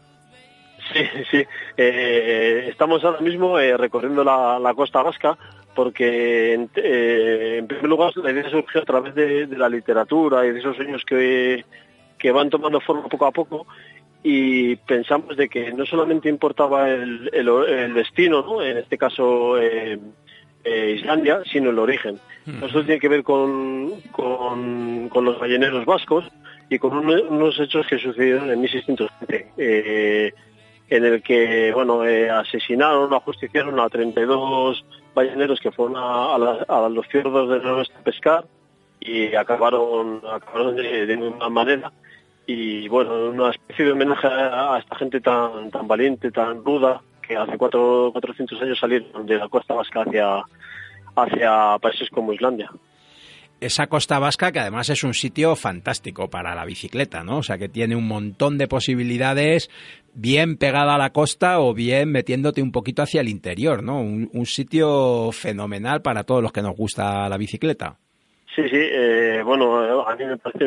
[0.91, 0.99] Sí,
[1.31, 1.45] sí.
[1.77, 5.37] Eh, estamos ahora mismo eh, recorriendo la, costa vasca
[5.73, 10.59] porque, eh, en primer lugar, la idea surgió a través de, la literatura y de
[10.59, 11.63] esos sueños que,
[12.17, 13.65] que van tomando forma poco a poco
[14.23, 18.63] y pensamos de que no solamente importaba el, el, destino, ¿no?
[18.63, 19.57] en este caso
[20.65, 22.19] Islandia, sino el origen.
[22.45, 22.63] Hmm.
[22.63, 26.25] Eso tiene que ver con, con, los balleneros vascos
[26.69, 30.33] y con unos hechos que sucedieron en 1620, eh,
[30.89, 37.49] en el que bueno eh, asesinaron ajusticiaron a 32 balleneros que fueron a, los fiordos
[37.49, 38.45] del noroeste a pescar
[38.99, 41.91] y acabaron, acabaron de, de una manera
[42.45, 47.37] y bueno, una especie de homenaje a, esta gente tan, tan valiente, tan ruda, que
[47.37, 50.43] hace cuatro, 400 años salieron de la costa vasca hacia,
[51.15, 52.69] hacia países como Islandia.
[53.61, 57.37] Esa costa vasca que además es un sitio fantástico para la bicicleta, ¿no?
[57.37, 59.69] O sea que tiene un montón de posibilidades
[60.13, 64.01] bien pegada a la costa o bien metiéndote un poquito hacia el interior, ¿no?
[64.01, 67.97] Un, sitio fenomenal para todos los que nos gusta la bicicleta.
[68.53, 70.65] Sí, sí, eh, bueno, a mí me parece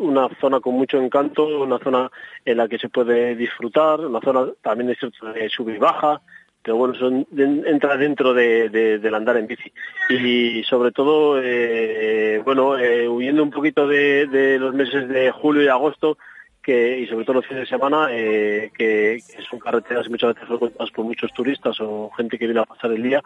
[0.00, 2.10] una zona con mucho encanto, una zona
[2.44, 6.20] en la que se puede disfrutar, una zona también de sub y baja,
[6.62, 9.72] pero bueno, son, entra dentro de, del andar en bici.
[10.10, 15.68] Y sobre todo, eh, bueno, eh, huyendo un poquito de, los meses de julio y
[15.68, 16.18] agosto,
[16.62, 20.90] que, y sobre todo los fines de semana, eh, que, son carreteras muchas veces frecuentadas
[20.90, 23.22] por muchos turistas o gente que viene a pasar el día,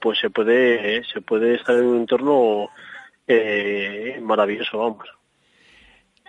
[0.00, 2.70] pues se puede, se puede estar en un entorno
[4.22, 5.15] maravilloso, vamos.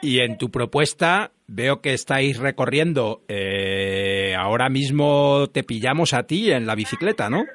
[0.01, 6.51] Y en tu propuesta veo que estáis recorriendo, eh, ahora mismo te pillamos a ti
[6.51, 7.45] en la bicicleta, ¿no?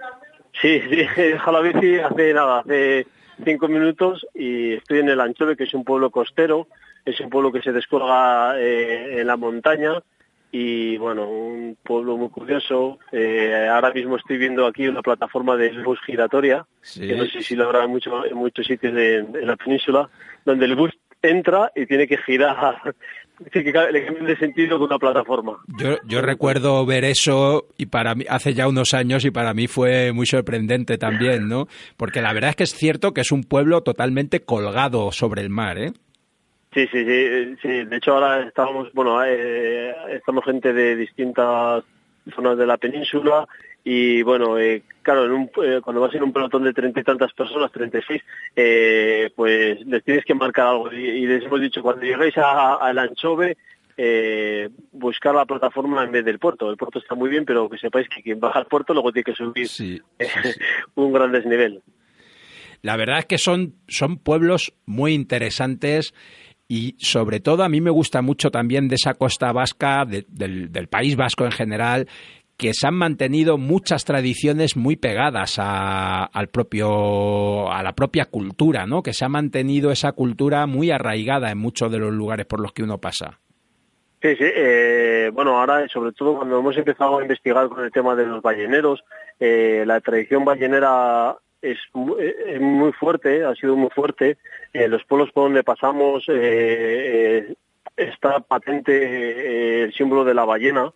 [0.61, 3.07] Sí, sí, he dejado la bici hace nada, hace
[3.45, 6.67] cinco minutos y estoy en el Anchove, que es un pueblo costero,
[7.05, 10.03] es un pueblo que se descuelga eh, en la montaña
[10.55, 12.99] y bueno, un pueblo muy curioso.
[13.11, 17.57] Eh, ahora mismo estoy viendo aquí una plataforma de bus giratoria, que no sé si
[17.57, 20.11] lo habrá en, mucho, en muchos sitios de, la península,
[20.45, 20.93] donde el bus
[21.23, 22.95] entra y tiene que girar,
[23.53, 25.59] tiene que le de sentido con una plataforma.
[25.79, 29.67] Yo, yo recuerdo ver eso y para mí, hace ya unos años y para mí
[29.67, 31.69] fue muy sorprendente también, ¿no?
[31.97, 35.51] Porque la verdad es que es cierto que es un pueblo totalmente colgado sobre el
[35.51, 35.93] mar, ¿eh?
[36.75, 37.85] Sí, sí, sí, sí.
[37.85, 41.85] De hecho ahora estamos, bueno, eh, estamos gente de distintas
[42.35, 43.47] zonas de la península
[43.85, 47.05] y bueno, eh, claro, en un, eh, cuando vas en un pelotón de treinta y
[47.05, 48.23] tantas personas, treinta y seis,
[48.55, 50.93] eh, pues les tienes que marcar algo.
[50.93, 53.57] Y, les hemos dicho, cuando lleguéis al Anchove,
[54.93, 56.71] buscar la plataforma en vez del puerto.
[56.71, 59.25] El puerto está muy bien, pero que sepáis que quien baja al puerto luego tiene
[59.25, 59.69] que subir
[60.95, 61.83] un gran desnivel.
[62.83, 66.15] La verdad es que son, son pueblos muy interesantes
[66.67, 70.89] y sobre todo a mí me gusta mucho también de esa costa vasca, del, del,
[70.89, 72.09] País Vasco en general,
[72.63, 78.87] que se han mantenido muchas tradiciones muy pegadas a, al propio, a la propia cultura,
[78.87, 79.03] ¿no?
[79.03, 82.73] Que se ha mantenido esa cultura muy arraigada en muchos de los lugares por los
[82.73, 83.41] que uno pasa.
[84.23, 84.45] Sí, sí.
[84.45, 88.41] Eh, bueno, ahora, sobre todo cuando hemos empezado a investigar con el tema de los
[88.41, 89.03] balleneros,
[89.41, 91.75] eh, la tradición ballenera eh,
[92.47, 94.39] es muy fuerte, ha sido muy fuerte.
[94.73, 97.55] En los pueblos por donde pasamos eh, eh,
[97.97, 100.93] está patente eh, el símbolo de la ballena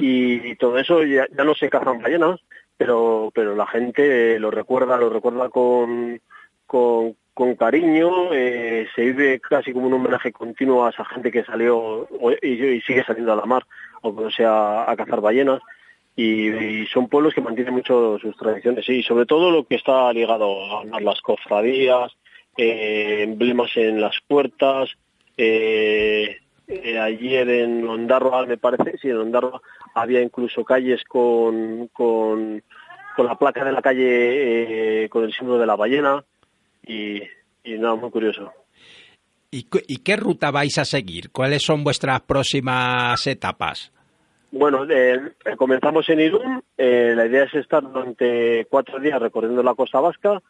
[0.00, 2.40] y, todo eso ya, no se cazan ballenas,
[2.76, 6.20] pero pero la gente lo recuerda, lo recuerda con
[6.66, 7.14] con,
[7.56, 12.32] cariño, eh, se vive casi como un homenaje continuo a esa gente que salió o-
[12.42, 13.64] y, sigue saliendo a la mar,
[14.02, 15.60] no sea a cazar ballenas
[16.16, 20.12] y, y son pueblos que mantienen mucho sus tradiciones y sobre todo lo que está
[20.12, 22.12] ligado a las cofradías,
[22.56, 24.90] eh, emblemas en las puertas.
[25.36, 26.38] eh,
[26.68, 29.62] eh, ayer en Ondarroa, me parece, sí, en Ondarroa
[29.94, 32.62] había incluso calles con, con,
[33.16, 36.22] con la placa de la calle eh, con el símbolo de la ballena
[36.86, 37.22] y,
[37.64, 38.52] y nada, muy curioso.
[39.50, 41.30] ¿Y, qué ruta vais a seguir?
[41.30, 43.90] ¿Cuáles son vuestras próximas etapas?
[44.50, 45.18] Bueno, eh,
[45.56, 46.62] comenzamos en Irún.
[46.76, 50.42] la idea es estar durante cuatro días recorriendo la costa vasca.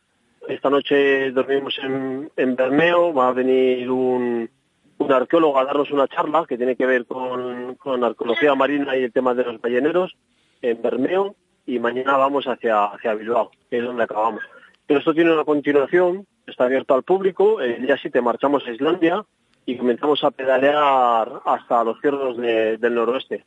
[0.49, 3.15] Esta noche dormimos en, en Bermeo.
[3.15, 4.51] Va a venir un,
[4.99, 9.05] un arqueólogo a darnos una charla que tiene que ver con, con arqueología marina y
[9.05, 10.15] el tema de los balleneros
[10.63, 11.35] en Bermeo.
[11.67, 14.43] Y mañana vamos hacia, hacia Bilbao, que es donde acabamos.
[14.87, 17.61] Pero esto tiene una continuación, está abierto al público.
[17.61, 19.23] El día 7 marchamos a Islandia
[19.67, 23.45] y comenzamos a pedalear hasta los cierros de- del noroeste.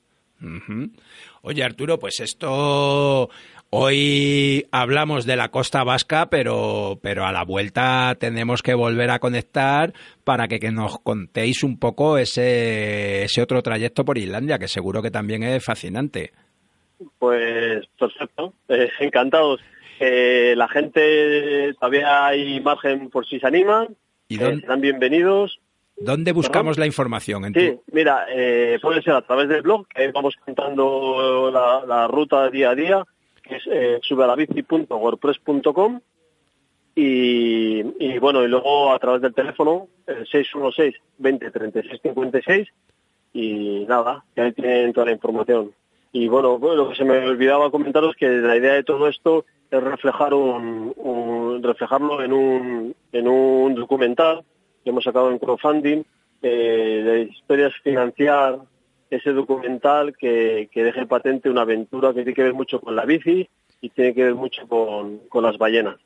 [1.42, 3.30] Oye, Arturo, pues esto
[3.72, 9.20] hoy hablamos de la costa vasca, pero, pero a la vuelta tenemos que volver a
[9.20, 9.94] conectar
[10.24, 15.02] para que, que nos contéis un poco ese, ese otro trayecto por Islandia, que seguro
[15.02, 16.32] que también es fascinante.
[17.18, 19.60] Pues perfecto, eh, encantados.
[20.00, 23.96] Eh, la gente todavía hay margen por si se animan,
[24.28, 25.60] ¿Y eh, dónde, serán bienvenidos.
[25.96, 27.46] dónde buscamos la información?
[27.46, 31.86] En tu- Sí, mira, eh, puede ser a través del blog, que vamos contando la,
[31.88, 33.04] la ruta día a día,
[33.56, 36.02] es eh, subalabici.wordpress.com
[36.96, 42.68] y, y bueno, y luego a través del teléfono, el 616 20 36 56
[43.34, 45.72] y nada, que ahí tienen toda la información.
[46.12, 49.46] Y bueno, bueno, lo que se me olvidaba comentaros que la idea de todo esto
[49.70, 54.44] es reflejar un, reflejarlo en un, en un documental
[54.84, 56.04] que hemos sacado en crowdfunding.
[56.42, 58.60] Eh, la historia es financiar
[59.12, 63.06] ese documental que, que deje patente una aventura que tiene que ver mucho con la
[63.06, 63.48] bici
[63.82, 65.98] y tiene que ver mucho con, con las ballenas.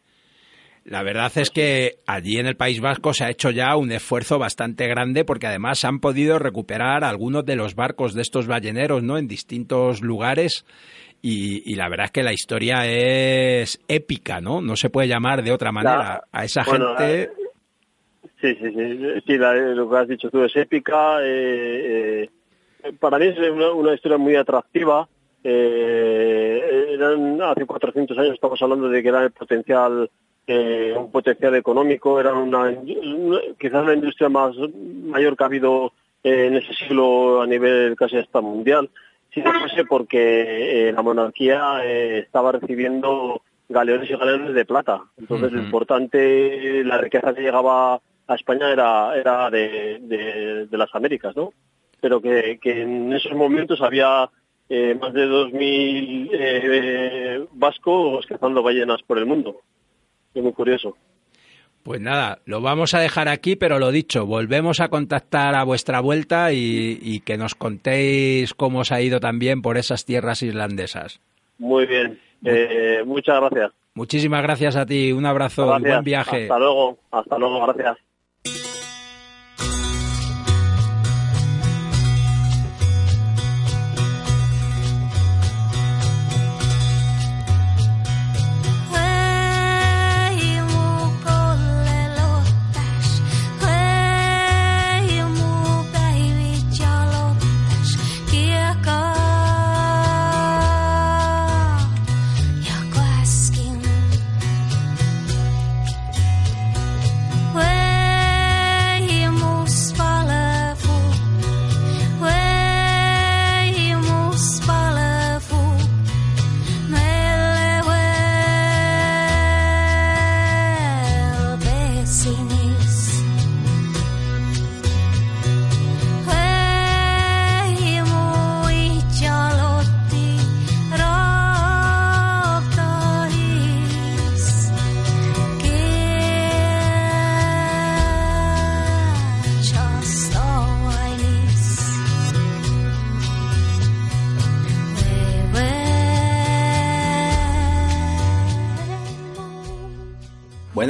[0.85, 4.37] La verdad es que allí en el País Vasco se ha hecho ya un esfuerzo
[4.37, 9.17] bastante grande porque además han podido recuperar algunos de los barcos de estos balleneros ¿no?
[9.17, 10.63] en distintos lugares
[11.23, 14.61] y, y la verdad es que la historia es épica, ¿no?
[14.61, 16.21] No se puede llamar de otra manera.
[16.31, 17.31] A esa Bueno, gente...
[18.41, 19.21] Sí, sí, sí.
[19.25, 21.19] sí la- lo que has dicho tú es épica.
[21.23, 22.29] eh, eh,
[22.99, 25.07] para mí es una, una historia muy atractiva.
[25.43, 30.09] Eh, eran, hace 400 años estamos hablando de que era el potencial,
[30.47, 32.73] eh, un potencial económico, era una,
[33.59, 34.55] quizás la industria más
[35.05, 38.89] mayor que ha habido eh, en ese siglo a nivel casi hasta mundial.
[39.33, 45.01] Si no fuese porque la monarquía estaba recibiendo galeones y galeones de plata.
[45.17, 47.95] Entonces, lo importante, la riqueza que llegaba
[48.27, 51.51] a España era, era de, de- de las Américas, ¿no?
[52.01, 54.29] Pero que, que en esos momentos había
[54.69, 59.61] eh, más de 2.000 eh, vascos cazando ballenas por el mundo.
[60.33, 60.95] Es muy curioso.
[61.83, 65.99] Pues nada, lo vamos a dejar aquí, pero lo dicho, volvemos a contactar a vuestra
[65.99, 71.21] vuelta y, y que nos contéis cómo os ha ido también por esas tierras islandesas.
[71.59, 72.19] Muy bien.
[72.43, 73.71] Eh, muchas gracias.
[73.93, 75.91] Muchísimas gracias a ti, un abrazo y Gracias.
[75.93, 76.41] buen viaje.
[76.43, 76.97] Hasta luego.
[77.11, 77.65] Hasta luego.
[77.67, 77.97] Gracias.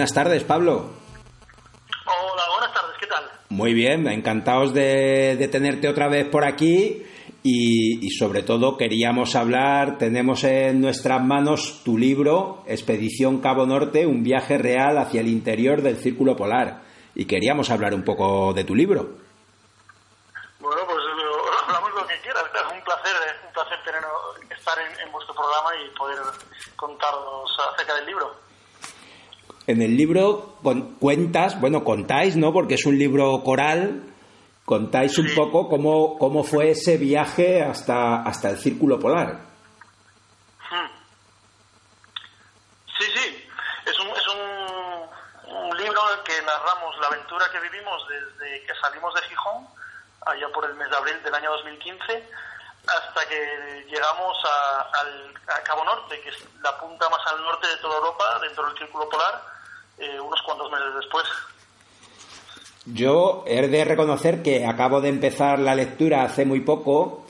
[0.06, 0.92] Buenas tardes, Pablo.
[2.06, 3.24] Hola, buenas tardes, ¿qué tal?
[3.50, 7.04] Muy bien, encantados de, de tenerte otra vez por aquí
[7.42, 14.06] y, y, sobre todo queríamos hablar, tenemos en nuestras manos tu libro, Expedición Cabo Norte,
[14.06, 16.84] un viaje real hacia el interior del Círculo Polar.
[17.16, 19.10] Y queríamos hablar un poco de tu libro.
[20.60, 24.04] Bueno, pues lo, hablamos lo que quieras, es un placer, es un placer tener,
[24.56, 26.20] estar en, en vuestro programa y poder
[26.76, 28.45] contaros acerca del libro.
[29.68, 30.58] En el libro
[31.00, 32.54] cuentas, bueno, contáis, ¿no?
[32.54, 34.04] Porque es un libro coral,
[34.64, 39.42] contáis un poco cómo, cómo fue ese viaje hasta, hasta el Círculo Polar.
[40.70, 40.90] Hmm.
[43.00, 43.50] Sí, sí,
[43.88, 48.66] es un, es un, un, libro en el que narramos la aventura que vivimos desde
[48.68, 49.68] que salimos de Gijón,
[50.28, 52.30] allá por el mes de abril del año 2015,
[52.86, 57.66] hasta que llegamos a, al, a Cabo Norte, que es la punta más al norte
[57.68, 59.55] de toda Europa, dentro del Círculo Polar,
[59.98, 61.26] eh, unos cuantos meses después.
[62.86, 67.26] Yo he de reconocer que acabo de empezar la lectura hace muy poco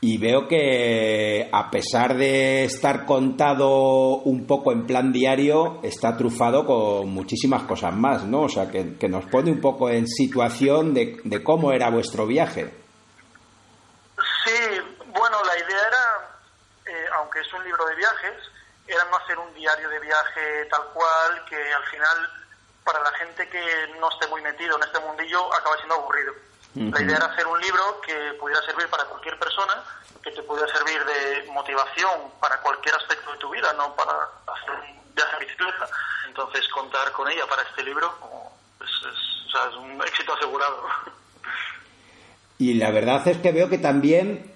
[0.00, 6.66] y veo que a pesar de estar contado un poco en plan diario, está trufado
[6.66, 8.42] con muchísimas cosas más, ¿no?
[8.42, 12.26] O sea, que, que nos pone un poco en situación de, de, cómo era vuestro
[12.26, 12.72] viaje.
[14.44, 14.52] Sí,
[14.98, 18.36] bueno, la idea era, eh, aunque es un libro de viajes,
[18.86, 22.30] era no hacer un diario de viaje tal cual, que al final
[22.84, 26.32] para la gente que no esté muy metido en este mundillo acaba siendo aburrido.
[26.76, 26.92] Uh -huh.
[26.94, 29.82] La idea era hacer un libro que pudiera servir para cualquier persona,
[30.22, 34.12] que te pudiera servir de motivación para cualquier aspecto de tu vida, no para
[34.54, 35.88] hacer un viaje en bicicleta.
[36.28, 38.14] Entonces contar con ella para este libro
[38.78, 40.86] pues es, o sea, es un éxito asegurado.
[42.58, 44.55] Y la verdad es que veo que también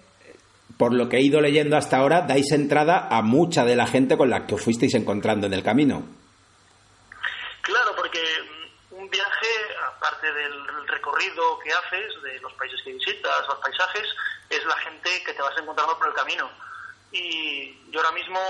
[0.80, 4.16] por lo que he ido leyendo hasta ahora, dais entrada a mucha de la gente
[4.16, 6.00] con la que os fuisteis encontrando en el camino.
[7.60, 8.24] Claro, porque
[8.88, 9.52] un viaje,
[9.92, 14.08] aparte del recorrido que haces, de los países que visitas, los paisajes,
[14.48, 16.48] es la gente que te vas encontrando por el camino.
[17.12, 18.40] Y yo ahora mismo,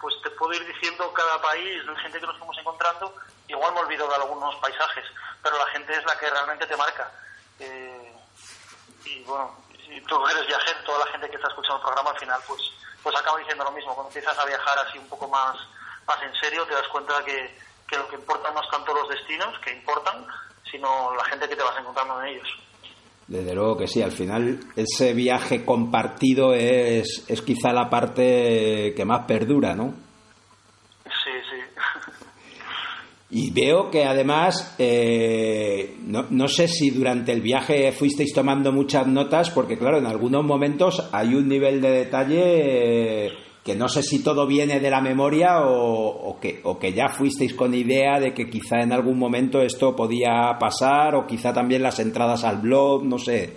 [0.00, 3.16] pues te puedo ir diciendo cada país, la gente que nos fuimos encontrando,
[3.48, 5.06] igual me olvido de algunos paisajes,
[5.42, 7.10] pero la gente es la que realmente te marca.
[7.58, 8.12] Eh,
[9.06, 12.18] y bueno, si tú eres viajero, toda la gente que está escuchando el programa al
[12.18, 12.60] final pues
[13.04, 13.94] pues acaba diciendo lo mismo.
[13.94, 15.54] Cuando empiezas a viajar así un poco más,
[16.08, 17.54] más en serio, te das cuenta que,
[17.86, 20.26] que lo que importa no es tanto los destinos, que importan,
[20.70, 22.48] sino la gente que te vas encontrando en ellos.
[23.26, 29.04] Desde luego que sí, al final ese viaje compartido es, es quizá la parte que
[29.04, 29.94] más perdura, ¿no?
[31.04, 31.60] Sí, sí.
[33.36, 39.08] Y veo que además, eh, no, no, sé si durante el viaje fuisteis tomando muchas
[39.08, 43.32] notas, porque claro, en algunos momentos hay un nivel de detalle eh,
[43.64, 47.54] que no sé si todo viene de la memoria o, que, o que ya fuisteis
[47.54, 51.98] con idea de que quizá en algún momento esto podía pasar, o quizá también las
[51.98, 53.52] entradas al blog, no sé.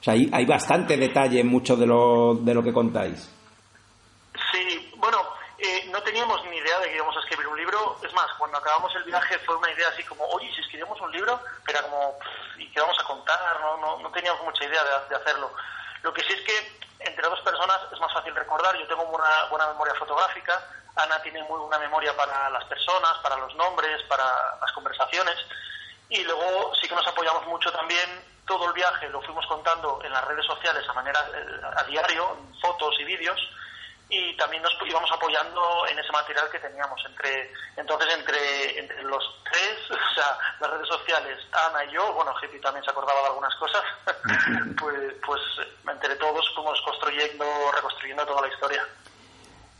[0.00, 3.26] O sea, hay, hay bastante detalle en mucho de lo, de lo que contáis.
[4.52, 5.16] Sí, bueno,
[5.58, 6.60] eh, no teníamos ni
[7.04, 7.96] idea de que íbamos a escribir un libro.
[8.02, 11.12] Es más, cuando acabamos el viaje fue una idea así como, oye, si escribimos un
[11.12, 12.18] libro, era como,
[12.56, 13.60] ¿y qué vamos a contar?
[13.60, 15.50] No, no, no teníamos mucha idea de, de, hacerlo.
[16.02, 18.76] Lo que sí es que entre dos personas es más fácil recordar.
[18.76, 20.62] Yo tengo una buena memoria fotográfica,
[20.96, 24.24] Ana tiene muy buena memoria para las personas, para los nombres, para
[24.60, 25.36] las conversaciones.
[26.08, 28.32] Y luego sí que nos apoyamos mucho también.
[28.46, 31.18] Todo el viaje lo fuimos contando en las redes sociales a manera
[31.76, 33.40] a diario, fotos y vídeos
[34.08, 39.78] y también nos íbamos apoyando en ese material que teníamos entre entonces entre, los tres
[39.90, 43.54] o sea las redes sociales Ana y yo bueno Hippie también se acordaba de algunas
[43.56, 43.82] cosas
[44.78, 45.40] pues pues
[45.90, 47.44] entre todos fuimos construyendo
[47.74, 48.86] reconstruyendo toda la historia.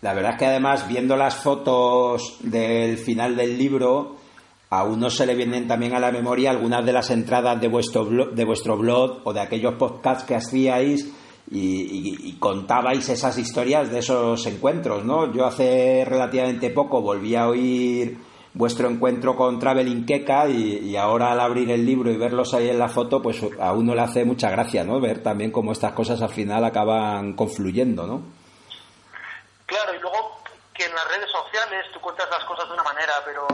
[0.00, 4.16] La verdad es que además viendo las fotos del final del libro
[4.68, 8.04] a uno se le vienen también a la memoria algunas de las entradas de vuestro
[8.04, 11.06] blog, de vuestro blog o de aquellos podcasts que hacíais
[11.50, 15.32] y, y, contabais esas historias de esos encuentros, ¿no?
[15.32, 18.18] Yo hace relativamente poco volví a oír
[18.54, 20.06] vuestro encuentro con Traveling
[20.48, 23.72] y, y, ahora al abrir el libro y verlos ahí en la foto, pues a
[23.72, 25.00] uno le hace mucha gracia, ¿no?
[25.00, 28.22] Ver también cómo estas cosas al final acaban confluyendo, ¿no?
[29.66, 30.40] Claro, y luego
[30.72, 33.46] que en las redes sociales tú cuentas las cosas de una manera, pero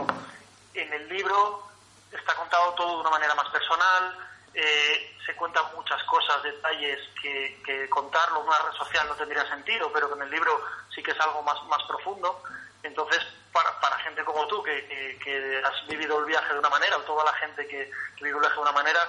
[0.75, 1.63] en el libro
[2.11, 7.61] está contado todo de una manera más personal, eh, se cuentan muchas cosas, detalles que,
[7.65, 10.61] que, contarlo en una red social no tendría sentido, pero que en el libro
[10.93, 12.43] sí que es algo más, más profundo.
[12.83, 16.69] Entonces, para, para gente como tú, que, que, que, has vivido el viaje de una
[16.69, 18.99] manera, o toda la gente que, que vive el viaje de una manera,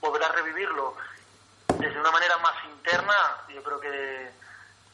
[0.00, 0.96] volver a revivirlo
[1.78, 3.14] desde una manera más interna,
[3.48, 4.30] yo creo que,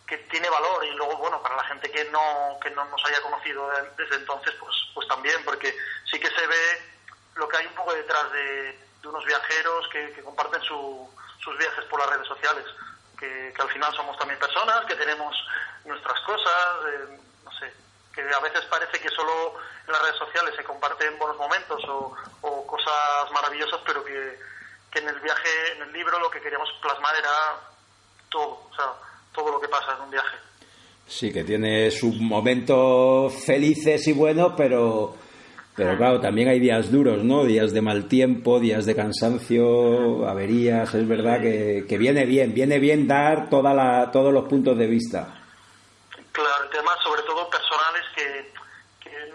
[0.06, 0.84] que tiene valor.
[0.86, 4.54] Y luego, bueno, para la gente que no, que no nos haya conocido desde entonces,
[4.58, 5.76] pues, pues también, porque
[6.10, 6.82] sí que se ve
[7.34, 12.10] lo que hay un poco detrás de, unos viajeros que, comparten sus viajes por las
[12.10, 12.64] redes sociales,
[13.18, 15.34] que, al final somos también personas, que tenemos
[15.84, 17.72] nuestras cosas, eh, no sé,
[18.14, 19.54] que a veces parece que solo
[19.86, 22.14] en las redes sociales se comparten buenos momentos o,
[22.66, 24.38] cosas maravillosas, pero que,
[24.90, 27.30] que en el viaje, en el libro, lo que queríamos plasmar era
[28.28, 28.92] todo, o sea,
[29.32, 30.36] todo lo que pasa en un viaje.
[31.06, 35.16] Sí, que tiene sus momentos felices y buenos, pero,
[35.78, 37.44] pero claro, también hay días duros, ¿no?
[37.44, 40.92] Días de mal tiempo, días de cansancio, averías.
[40.92, 44.88] Es verdad que, que viene bien, viene bien dar toda la, todos los puntos de
[44.88, 45.40] vista.
[46.32, 48.52] Claro, temas sobre todo personales que,
[48.98, 49.32] que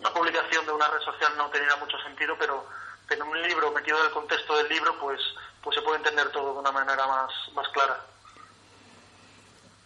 [0.00, 2.66] una publicación de una red social no tendría mucho sentido, pero,
[3.06, 5.20] pero en un libro metido en el contexto del libro, pues,
[5.62, 8.00] pues se puede entender todo de una manera más, más clara.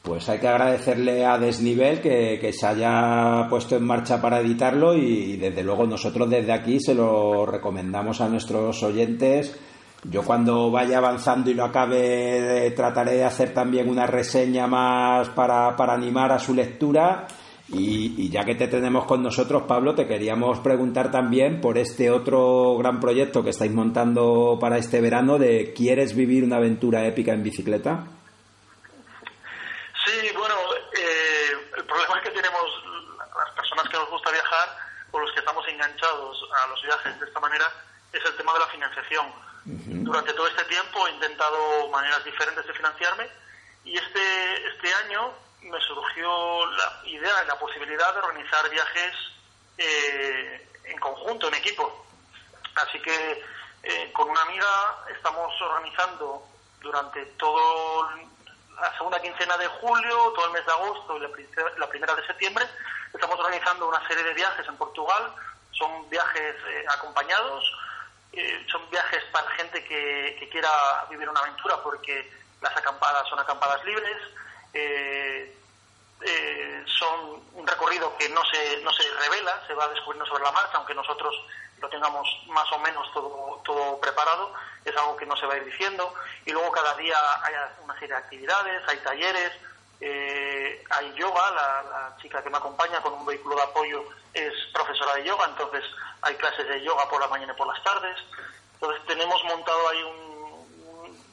[0.07, 5.37] Pues hay que agradecerle a Desnivel que, se haya puesto en marcha para editarlo y,
[5.37, 9.59] desde luego nosotros desde aquí se lo recomendamos a nuestros oyentes.
[10.05, 15.75] Yo cuando vaya avanzando y lo acabe trataré de hacer también una reseña más para,
[15.93, 17.27] animar a su lectura.
[17.69, 22.77] Y, ya que te tenemos con nosotros, Pablo, te queríamos preguntar también por este otro
[22.79, 27.43] gran proyecto que estáis montando para este verano de ¿Quieres vivir una aventura épica en
[27.43, 28.07] bicicleta?
[30.07, 30.55] Sí, bueno,
[30.97, 32.63] eh, el problema que tenemos
[33.19, 34.79] las personas que nos gusta viajar
[35.13, 37.67] o los que estamos enganchados a los viajes de esta manera
[38.13, 39.33] es el tema de la financiación.
[39.65, 43.29] Durante todo este tiempo he intentado maneras diferentes de financiarme
[43.85, 45.33] y este, este año
[45.63, 49.15] me surgió la idea la posibilidad de organizar viajes
[49.79, 52.07] eh, en conjunto, en equipo.
[52.77, 53.45] Así que
[53.83, 56.47] eh, con una amiga estamos organizando
[56.81, 58.09] durante todo
[58.81, 61.21] la segunda quincena de julio, todo el mes de agosto y
[61.79, 62.67] la, primera de septiembre,
[63.17, 65.35] estamos organizando una serie de viajes en Portugal.
[65.73, 67.65] Son viajes eh, acompañados,
[68.33, 70.71] eh, son viajes para gente que, quiera
[71.11, 74.17] vivir una aventura porque las acampadas son acampadas libres.
[74.73, 75.53] Eh,
[76.87, 80.79] son un recorrido que no se, no se revela, se va descubriendo sobre la marcha,
[80.79, 81.35] aunque nosotros
[81.79, 85.57] lo tengamos más o menos todo, todo preparado, es algo que no se va a
[85.59, 86.15] ir diciendo.
[86.47, 87.55] Y luego cada día hay
[87.85, 89.53] una serie de actividades, hay talleres,
[90.01, 95.15] eh, hay yoga, la, chica que me acompaña con un vehículo de apoyo es profesora
[95.17, 95.85] de yoga, entonces
[96.23, 98.17] hay clases de yoga por la mañana y por las tardes.
[98.75, 100.27] Entonces tenemos montado ahí un,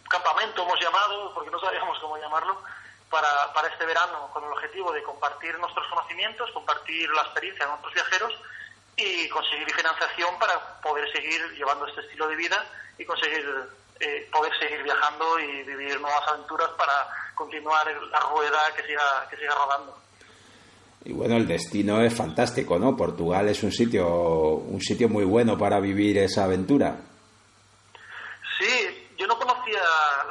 [0.09, 2.61] campamento, hemos llamado, porque no sabíamos cómo llamarlo,
[3.09, 7.71] para, para este verano con el objetivo de compartir nuestros conocimientos, compartir la experiencia de
[7.71, 8.33] nuestros viajeros
[8.95, 12.63] y conseguir financiación para poder seguir llevando este estilo de vida
[12.97, 13.43] y conseguir
[13.99, 19.37] eh, poder seguir viajando y vivir nuevas aventuras para continuar la rueda que siga, que
[19.37, 19.97] siga rodando.
[21.05, 22.95] Y bueno, el destino es fantástico, ¿no?
[22.95, 26.95] Portugal es un sitio, un sitio muy bueno para vivir esa aventura.
[28.57, 29.81] Sí, yo no conocía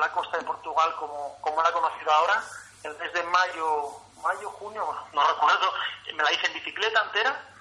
[0.00, 2.42] la costa de Portugal como, como la he conocido ahora.
[2.84, 3.90] El mes de mayo,
[4.22, 5.72] mayo, junio, no recuerdo,
[6.16, 7.53] me la hice en bicicleta entera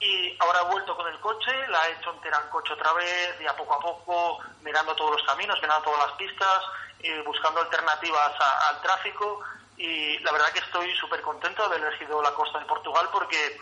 [0.00, 3.40] y ahora he vuelto con el coche, la he hecho entera en coche otra vez,
[3.40, 6.62] y a poco a poco, mirando todos los caminos, mirando todas las pistas,
[7.00, 8.32] y buscando alternativas
[8.70, 9.42] al tráfico.
[9.76, 13.60] Y la verdad que estoy súper contento de haber elegido la costa de Portugal porque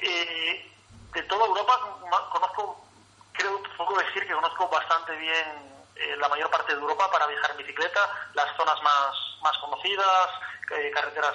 [0.00, 0.72] eh,
[1.12, 1.98] de toda Europa
[2.32, 2.84] conozco,
[3.32, 7.52] creo puedo decir que conozco bastante bien eh, la mayor parte de Europa para viajar
[7.52, 8.00] en bicicleta,
[8.34, 10.28] las zonas más, más conocidas,
[10.72, 11.34] eh, carreteras,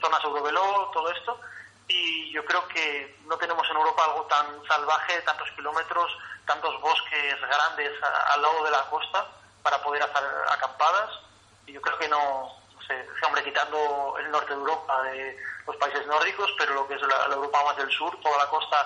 [0.00, 1.40] zonas Eurovelo, todo esto
[1.88, 6.12] y yo creo que no tenemos en Europa algo tan salvaje, tantos kilómetros,
[6.46, 7.92] tantos bosques grandes
[8.34, 9.26] al lado de la costa
[9.62, 11.20] para poder hacer acampadas.
[11.66, 15.76] Y yo creo que no, no sé, hombre, quitando el norte de Europa, de los
[15.76, 18.76] países nórdicos, pero lo que es la, Europa más del sur, toda la costa,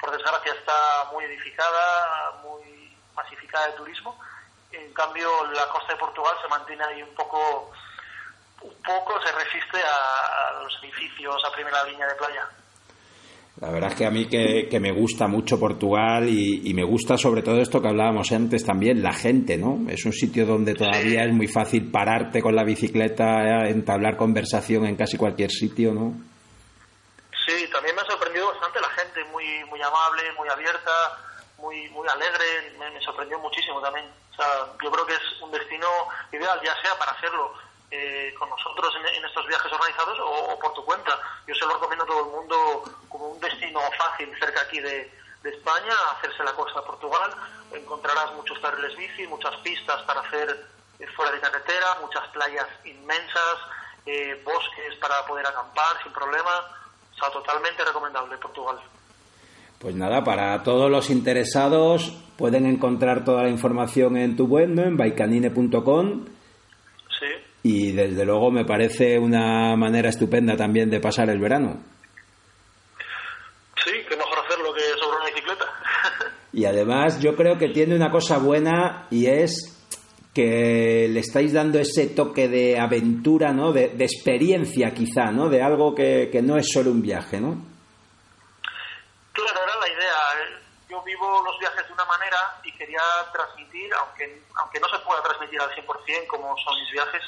[0.00, 4.18] por desgracia, está muy edificada, muy masificada de turismo.
[4.72, 7.72] En cambio, la costa de Portugal se mantiene ahí un poco
[8.62, 12.48] un poco se resiste a, los edificios a primera línea de playa.
[13.60, 17.42] La verdad es que a mí que, me gusta mucho Portugal y, me gusta sobre
[17.42, 19.78] todo esto que hablábamos antes también, la gente, ¿no?
[19.90, 24.96] Es un sitio donde todavía es muy fácil pararte con la bicicleta, entablar conversación en
[24.96, 26.14] casi cualquier sitio, ¿no?
[27.46, 30.90] Sí, también me ha sorprendido bastante la gente, muy muy amable, muy abierta,
[31.58, 34.06] muy muy alegre, me, me sorprendió muchísimo también.
[34.32, 34.46] O sea,
[34.82, 35.86] yo creo que es un destino
[36.32, 37.52] ideal, ya sea para hacerlo
[37.94, 41.12] eh, con nosotros en, estos viajes organizados o, por tu cuenta.
[41.46, 45.20] Yo se lo recomiendo a todo el mundo como un destino fácil cerca aquí de,
[45.44, 47.30] España, hacerse la costa de Portugal.
[47.72, 50.66] Encontrarás muchos carriles bici, muchas pistas para hacer
[51.00, 53.58] eh, fuera de carretera, muchas playas inmensas,
[54.06, 56.50] eh, bosques para poder acampar sin problema.
[57.12, 58.78] O sea, totalmente recomendable Portugal.
[59.80, 64.82] Pues nada, para todos los interesados pueden encontrar toda la información en tu web, ¿no?
[64.82, 66.24] En baikanine.com.
[67.18, 67.51] Sí.
[67.62, 71.80] Y desde luego me parece una manera estupenda también de pasar el verano.
[73.84, 75.64] Sí, que mejor hacerlo que sobre una bicicleta.
[76.54, 79.82] Y además yo creo que tiene una cosa buena y es
[80.34, 83.72] que le estáis dando ese toque de aventura, ¿no?
[83.72, 85.48] De, de experiencia quizá, ¿no?
[85.48, 87.56] De algo que, que no es solo un viaje, ¿no?
[89.32, 90.16] Claro, era la idea.
[90.90, 93.00] Yo vivo los viajes de una manera y quería
[93.32, 97.22] transmitir, aunque, aunque no se pueda transmitir al 100% como son mis viajes,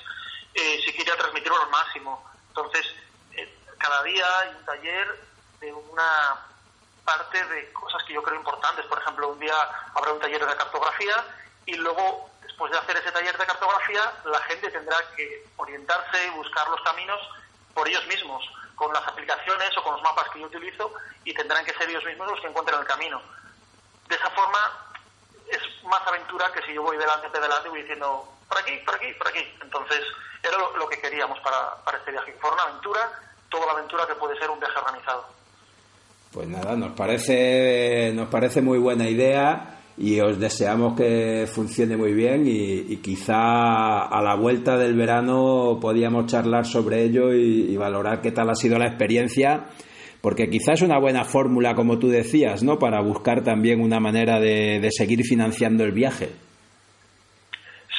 [0.54, 2.24] eh, quería transmitirlo al máximo.
[2.48, 2.86] Entonces,
[3.32, 5.20] eh, cada día hay un taller
[5.60, 6.46] de una
[7.04, 8.86] parte de cosas que yo creo importantes.
[8.86, 9.54] Por ejemplo, un día
[9.94, 11.24] habrá un taller de cartografía
[11.66, 16.30] y luego, después de hacer ese taller de cartografía, la gente tendrá que orientarse y
[16.30, 17.20] buscar los caminos
[17.74, 18.44] por ellos mismos,
[18.76, 20.92] con las aplicaciones o con los mapas que yo utilizo
[21.24, 23.20] y tendrán que ser ellos mismos los que encuentren el camino.
[24.08, 24.83] De esa forma
[25.48, 27.28] es más aventura que si yo voy delante
[27.64, 29.40] y voy diciendo por aquí, por aquí, por aquí.
[29.62, 30.00] Entonces
[30.42, 33.00] era lo, que queríamos para, para este viaje, que fuera una aventura,
[33.48, 35.26] toda la aventura que puede ser un viaje organizado.
[36.32, 42.12] Pues nada, nos parece, nos parece muy buena idea y os deseamos que funcione muy
[42.12, 48.32] bien y, quizá a la vuelta del verano podíamos charlar sobre ello y valorar qué
[48.32, 49.66] tal ha sido la experiencia
[50.24, 52.78] porque quizás una buena fórmula, como tú decías, ¿no?
[52.78, 56.32] Para buscar también una manera de, seguir financiando el viaje.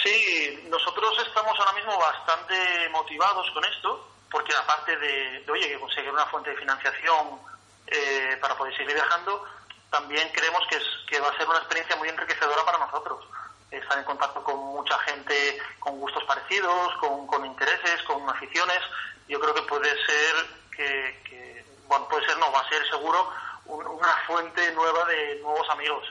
[0.03, 6.09] Sí, nosotros estamos ahora mismo bastante motivados con esto, porque aparte de, de oye, conseguir
[6.09, 7.37] una fuente de financiación
[7.85, 9.45] eh, para poder seguir viajando,
[9.91, 13.23] también creemos que, es, que va a ser una experiencia muy enriquecedora para nosotros.
[13.69, 18.81] Estar en contacto con mucha gente con gustos parecidos, con, con intereses, con aficiones.
[19.29, 21.54] Yo creo que puede ser que, que,
[21.87, 23.29] bueno, puede ser, no, va a ser seguro
[23.65, 26.03] un- una fuente nueva de nuevos amigos.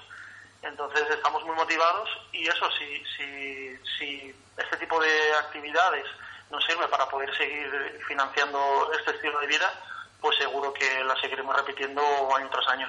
[0.62, 5.11] Entonces estamos muy motivados y eso, si, si, si este tipo de
[5.41, 6.07] actividades
[6.51, 7.68] nos sirve para poder seguir
[8.09, 9.70] financiando este estilo de vida,
[10.20, 12.01] pues seguro que la seguiremos repitiendo
[12.35, 12.89] año tras año.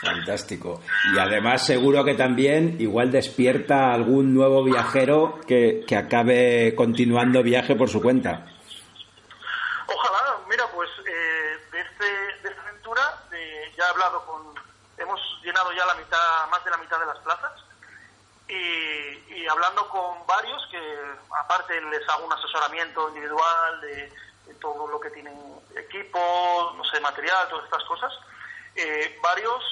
[0.00, 0.80] Fantástico.
[1.14, 7.74] Y además seguro que también igual despierta algún nuevo viajero que, que acabe continuando viaje
[7.74, 8.46] por su cuenta.
[9.86, 12.04] Ojalá, mira, pues eh, de, este,
[12.42, 14.54] de esta aventura de- hablado con,
[14.96, 17.52] hemos llenado ya la mitad, más de la mitad de las plazas
[18.48, 20.78] y, hablando con varios que
[21.36, 24.12] aparte les hago un asesoramiento individual de,
[24.60, 25.36] todo lo que tienen
[25.74, 28.12] equipo, no sé, material, todas estas cosas,
[28.76, 29.62] eh, varios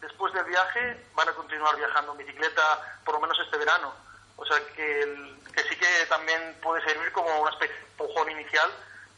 [0.00, 2.62] después del viaje van a continuar viajando en bicicleta
[3.04, 3.92] por lo menos este verano.
[4.36, 5.36] O sea que
[5.68, 8.70] sí que también puede servir como una especie de empujón inicial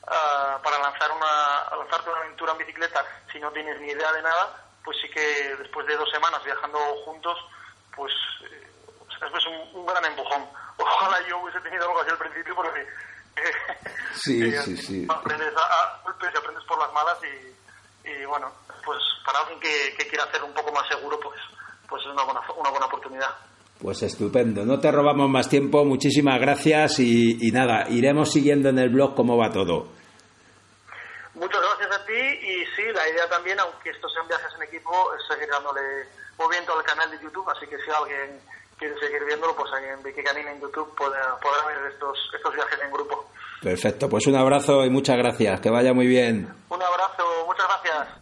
[0.07, 4.23] ah, para lanzar una, lanzarte una aventura en bicicleta si no tienes ni idea de
[4.23, 7.39] nada, pues sí que después de dos semanas viajando juntos,
[7.95, 8.13] pues
[8.51, 8.69] eh,
[9.37, 10.49] es un, un gran empujón.
[10.79, 13.53] Ojalá yo hubiese tenido algo así al principio porque eh,
[14.15, 15.07] Sí, eh, sí, sí.
[15.09, 18.53] aprendes a, a golpes y aprendes por las malas y, y bueno,
[18.85, 21.41] pues para alguien que, que quiera hacer un poco más seguro, pues
[21.89, 23.29] pues es una buena, una buena oportunidad.
[23.83, 24.65] Pues estupendo.
[24.65, 25.85] No te robamos más tiempo.
[25.85, 29.89] Muchísimas gracias y, y nada, iremos siguiendo en el blog cómo va todo.
[31.35, 34.93] Muchas gracias a ti y sí, la idea también, aunque estos sean viajes en equipo,
[35.19, 35.81] es seguir dándole
[36.39, 38.39] movimiento al canal de YouTube, así que si alguien
[38.79, 42.55] quiere seguir viéndolo, pues ahí en Vicky Canina en YouTube podrá, podrá ver estos, estos
[42.55, 43.29] viajes en grupo.
[43.61, 44.09] Perfecto.
[44.09, 45.61] Pues un abrazo y muchas gracias.
[45.61, 46.49] Que vaya muy bien.
[46.69, 48.22] Un abrazo, muchas gracias.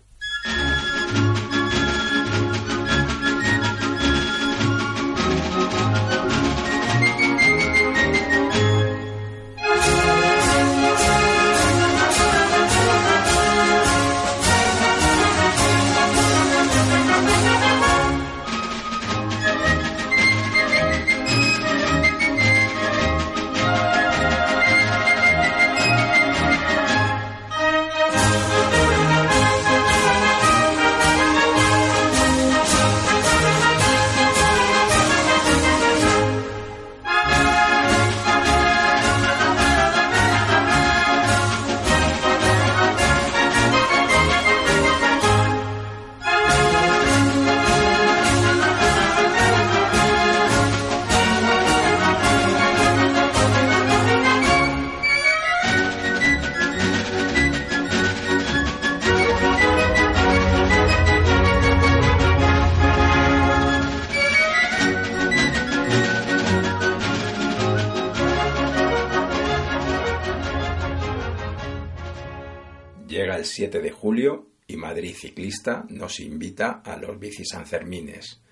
[73.52, 78.42] 7 de julio y Madrid Ciclista nos invita a los bicisanfermines.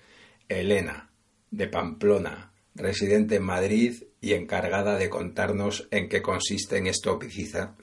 [0.47, 1.09] Elena,
[1.51, 7.19] de Pamplona, residente en Madrid y encargada de contarnos en qué consisten estos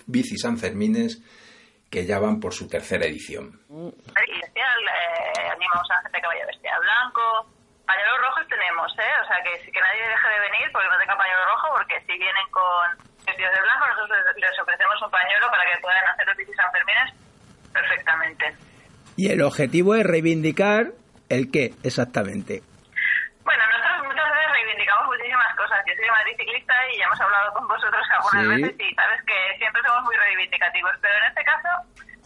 [0.07, 1.23] bicisanfermines
[1.91, 3.61] que ya van por su tercera edición.
[3.71, 7.51] Especial, eh, animamos a la gente que vaya vestida blanco.
[7.87, 9.15] Pañuelos rojos tenemos, ¿eh?
[9.23, 12.19] O sea, que, que nadie deje de venir porque no tenga pañuelo rojo, porque si
[12.19, 16.37] vienen con vestidos de blanco, nosotros les ofrecemos un pañuelo para que puedan hacer los
[16.37, 17.15] bicisanfermines
[17.73, 18.55] perfectamente.
[19.17, 20.93] Y el objetivo es reivindicar
[21.29, 22.63] el qué exactamente.
[23.43, 25.79] Bueno, nosotros muchas veces reivindicamos muchísimas cosas.
[25.87, 29.39] Yo soy Madrid ciclista y ya hemos hablado con vosotros algunas veces y sabes que
[29.59, 31.71] siempre somos muy reivindicativos, pero en este caso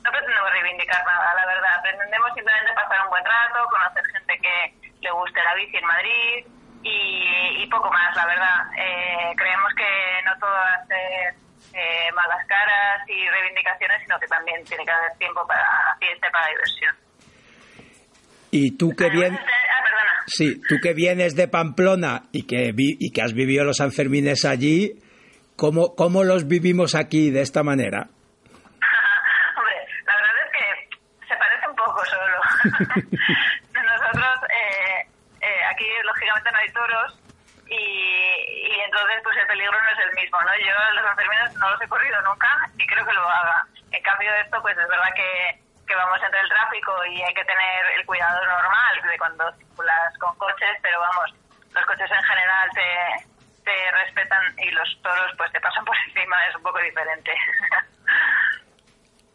[0.04, 1.82] no pretendemos reivindicar nada, la verdad.
[1.82, 4.56] Pretendemos simplemente pasar un buen rato, conocer gente que
[5.00, 8.66] le guste la bici en Madrid y, poco más, la verdad.
[8.76, 11.34] Eh, creemos que no todo va a ser
[11.74, 16.32] eh, malas caras y reivindicaciones, sino que también tiene que haber tiempo para fiesta y
[16.32, 16.96] para diversión.
[18.50, 19.40] Y tú que vienes...
[19.40, 24.44] Ah, sí, tú que vienes de Pamplona y que, y que has vivido los Sanfermines
[24.44, 24.94] allí,
[25.56, 28.08] ¿cómo, ¿cómo los vivimos aquí de esta manera?
[29.56, 29.76] Hombre,
[30.06, 32.40] la verdad es que se parece un poco solo.
[33.74, 35.06] Nosotros, eh,
[35.40, 37.20] eh, aquí lógicamente no hay toros
[37.68, 40.50] y, y, entonces pues el peligro no es el mismo, ¿no?
[40.58, 43.62] Yo los Sanfermines no los he corrido nunca y creo que lo haga.
[43.92, 47.34] En cambio de esto, pues es verdad que que vamos entre el tráfico y hay
[47.34, 51.34] que tener el cuidado normal de cuando circulas con coches, pero vamos,
[51.74, 52.90] los coches en general te,
[53.66, 57.32] te respetan y los toros pues te pasan por encima, es un poco diferente.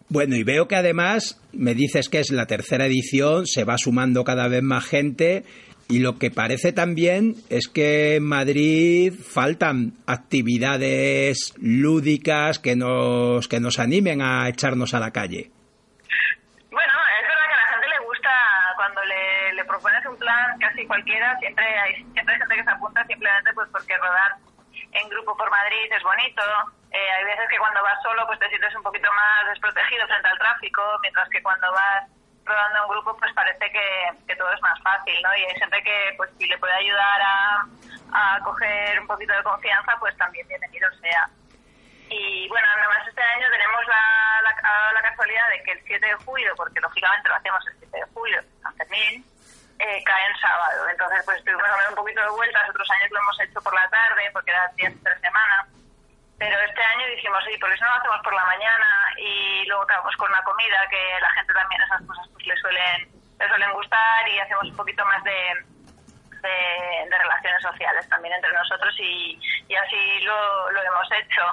[0.07, 4.23] Bueno, y veo que además me dices que es la tercera edición, se va sumando
[4.23, 5.43] cada vez más gente
[5.87, 13.59] y lo que parece también es que en Madrid faltan actividades lúdicas que nos, que
[13.59, 15.51] nos animen a echarnos a la calle.
[19.75, 23.69] propones un plan casi cualquiera, siempre hay, siempre hay gente que se apunta simplemente pues
[23.71, 24.31] porque rodar
[24.93, 26.41] en grupo por Madrid es bonito.
[26.91, 30.29] Eh, hay veces que cuando vas solo pues te sientes un poquito más desprotegido frente
[30.29, 32.07] al tráfico, mientras que cuando vas
[32.45, 35.35] rodando en grupo pues parece que, todo es más fácil, ¿no?
[35.35, 37.67] Y hay gente que pues si le puede ayudar a,
[38.43, 41.27] coger un poquito de confianza pues también bienvenido sea.
[42.09, 46.53] Y bueno, además este año tenemos la, la, casualidad de que el 7 de julio,
[46.55, 49.25] porque lógicamente lo hacemos el 7 de julio, San Fermín,
[49.79, 50.89] eh, cae en sábado.
[50.89, 52.69] Entonces, pues estuvimos a ver un poquito de vueltas.
[52.69, 55.67] Otros años lo hemos hecho por la tarde, porque era días de tres semanas.
[56.37, 59.83] Pero este año dijimos, sí, porque eso no lo hacemos por la mañana y luego
[59.83, 63.07] acabamos con una comida que la gente también esas cosas pues le suelen,
[63.39, 65.63] le suelen gustar y hacemos un poquito más de,
[66.41, 71.43] de, relaciones sociales también entre nosotros y, y así lo, lo hemos hecho.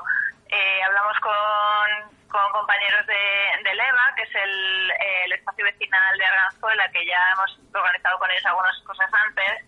[0.48, 4.92] Eh, hablamos con, con compañeros de, de LEVA, que es el,
[5.24, 9.64] el, espacio vecinal de Arganzuela, que ya hemos organizado con ellos algunas cosas antes,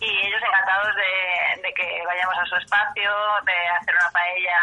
[0.00, 3.10] y ellos encantados de, de que vayamos a su espacio,
[3.44, 4.58] de hacer una paella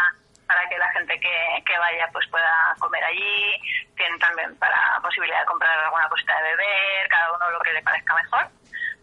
[0.46, 3.56] para que la gente que, que vaya pues pueda comer allí,
[3.96, 7.82] tienen también para posibilidad de comprar alguna cosita de beber, cada uno lo que le
[7.82, 8.46] parezca mejor.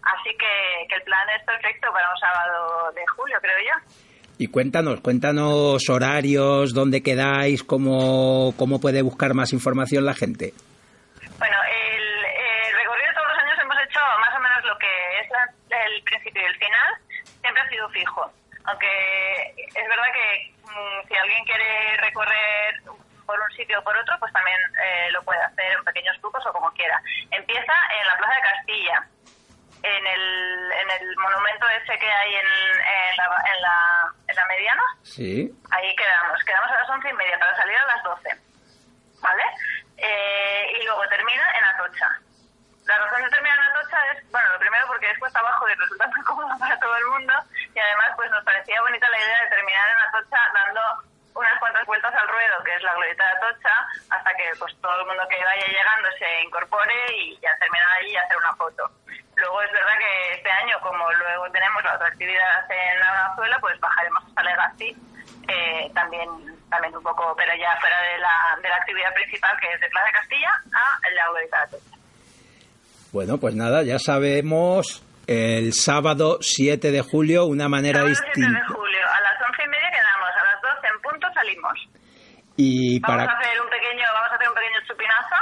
[0.04, 3.96] Así que, que el plan es perfecto para un sábado de julio, creo yo.
[4.38, 10.54] Y cuéntanos, cuéntanos horarios, dónde quedáis, cómo, cómo puede buscar más información la gente.
[11.38, 14.90] Bueno, el, recorrido de todos los años hemos hecho más o menos lo que
[15.22, 15.30] es
[15.70, 16.92] el principio y el final,
[17.42, 18.32] siempre ha sido fijo.
[18.66, 22.82] Aunque es verdad que mm, si alguien quiere recorrer
[23.26, 26.46] por un sitio o por otro, pues también eh, lo puede hacer en pequeños grupos
[26.46, 27.02] o como quiera.
[27.32, 29.08] Empieza en la Plaza de Castilla,
[29.84, 34.46] en el, en el monumento ese que hay en, en, la, en, la, en la
[34.46, 34.84] mediana.
[35.04, 35.52] Sí.
[35.72, 36.44] Ahí quedamos.
[36.44, 38.30] Quedamos a las once y media para salir a las doce.
[39.22, 39.44] ¿Vale?
[39.98, 42.20] Eh, y luego termina en Atocha.
[42.92, 45.76] La razón de terminar en Atocha es, bueno, lo primero porque es cuesta abajo y
[45.76, 47.34] resulta muy cómodo para todo el mundo.
[47.74, 50.82] Y además, pues nos parecía bonita la idea de terminar en Atocha dando
[51.34, 55.00] unas cuantas vueltas al ruedo, que es la glorieta de Atocha, hasta que pues todo
[55.00, 58.92] el mundo que vaya llegando se incorpore y ya terminar allí y hacer una foto.
[59.38, 63.58] Luego es verdad que este año, como luego tenemos la otra actividad en la Venezuela,
[63.62, 64.98] pues bajaremos hasta Legacy,
[65.48, 66.28] eh, también
[66.70, 69.90] también un poco, pero ya fuera de la, de la actividad principal que es de
[69.90, 72.01] Plaza de Castilla a la Glorieta de
[73.12, 78.32] Bueno, pues nada, ya sabemos el sábado 7 de julio una manera distinta.
[78.34, 81.78] 7 de julio, a las once y media quedamos, a las 12 en punto salimos.
[82.56, 83.32] Y vamos para...
[83.32, 85.40] a hacer un pequeño, vamos a hacer un pequeño chupinazo.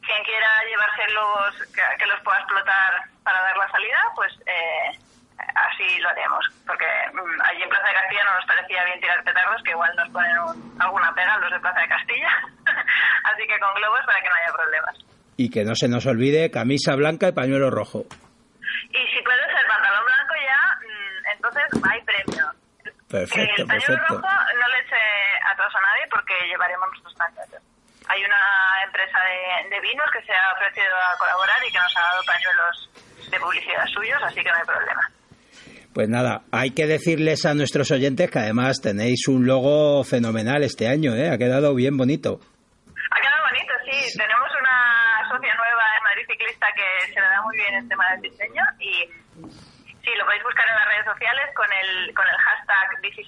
[0.00, 2.92] Quien quiera llevarse lobos que, que los pueda explotar
[3.22, 4.96] para dar la salida, pues eh,
[5.36, 6.48] así lo haremos.
[6.66, 9.92] Porque mm, allí en Plaza de Castilla no nos parecía bien tirar petardos, que igual
[9.96, 10.32] nos ponen
[10.80, 12.32] alguna pega los de Plaza de Castilla.
[13.28, 15.15] así que con globos para que no haya problemas.
[15.36, 18.04] Y que no se nos olvide camisa blanca y pañuelo rojo.
[18.90, 22.44] Y si puede ser pantalón blanco ya, mm, entonces hay premio.
[23.08, 24.14] Perfecto, el pañuelo perfecto.
[24.14, 24.28] rojo
[24.60, 25.02] no le eche
[25.52, 27.62] atrás a nadie porque llevaremos nuestros pañuelos.
[28.08, 28.40] Hay una
[28.86, 32.22] empresa de, de vinos que se ha ofrecido a colaborar y que nos ha dado
[32.24, 32.90] pañuelos
[33.30, 35.10] de publicidad suyos, así que no hay problema.
[35.92, 40.88] Pues nada, hay que decirles a nuestros oyentes que además tenéis un logo fenomenal este
[40.88, 41.30] año, ¿eh?
[41.30, 42.38] Ha quedado bien bonito.
[42.38, 44.18] Ha quedado bonito, sí.
[44.18, 48.10] Tenemos una socia nueva en Madrid Ciclista que se le da muy bien el tema
[48.12, 49.04] del diseño y
[50.06, 53.24] sí, lo podéis buscar en las redes sociales con el, con el hashtag Bici.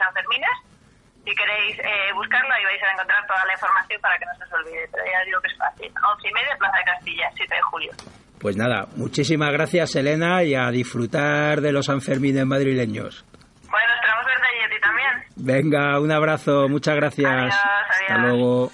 [1.24, 4.44] Si queréis eh, buscarlo, ahí vais a encontrar toda la información para que no se
[4.44, 4.88] os olvide.
[4.90, 5.92] Pero ya digo que es fácil.
[6.10, 7.92] Once y media, Plaza de Castilla, 7 de julio.
[8.40, 13.26] Pues nada, muchísimas gracias Elena y a disfrutar de los Sanfermines madrileños.
[13.68, 15.24] Bueno, esperamos verte allí a ti también.
[15.36, 17.30] Venga, un abrazo, muchas gracias.
[17.30, 17.54] Adiós,
[17.90, 18.70] Hasta luego.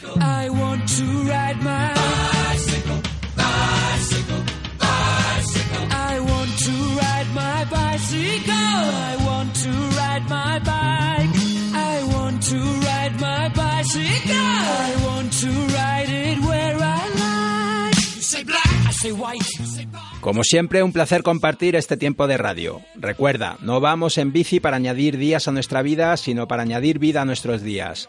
[0.00, 3.02] I want to ride my bicycle,
[3.36, 4.42] bicycle,
[4.78, 5.86] bicycle.
[5.90, 8.54] I want to ride my bicycle.
[8.56, 11.30] I want to ride my bike.
[11.74, 14.34] I want to ride my bicycle.
[14.34, 17.96] I want to ride it where I like.
[18.16, 19.46] You say black, I say white.
[19.58, 19.86] You say
[20.22, 22.80] Como siempre, un placer compartir este tiempo de radio.
[22.94, 27.20] Recuerda, no vamos en bici para añadir días a nuestra vida, sino para añadir vida
[27.20, 28.08] a nuestros días.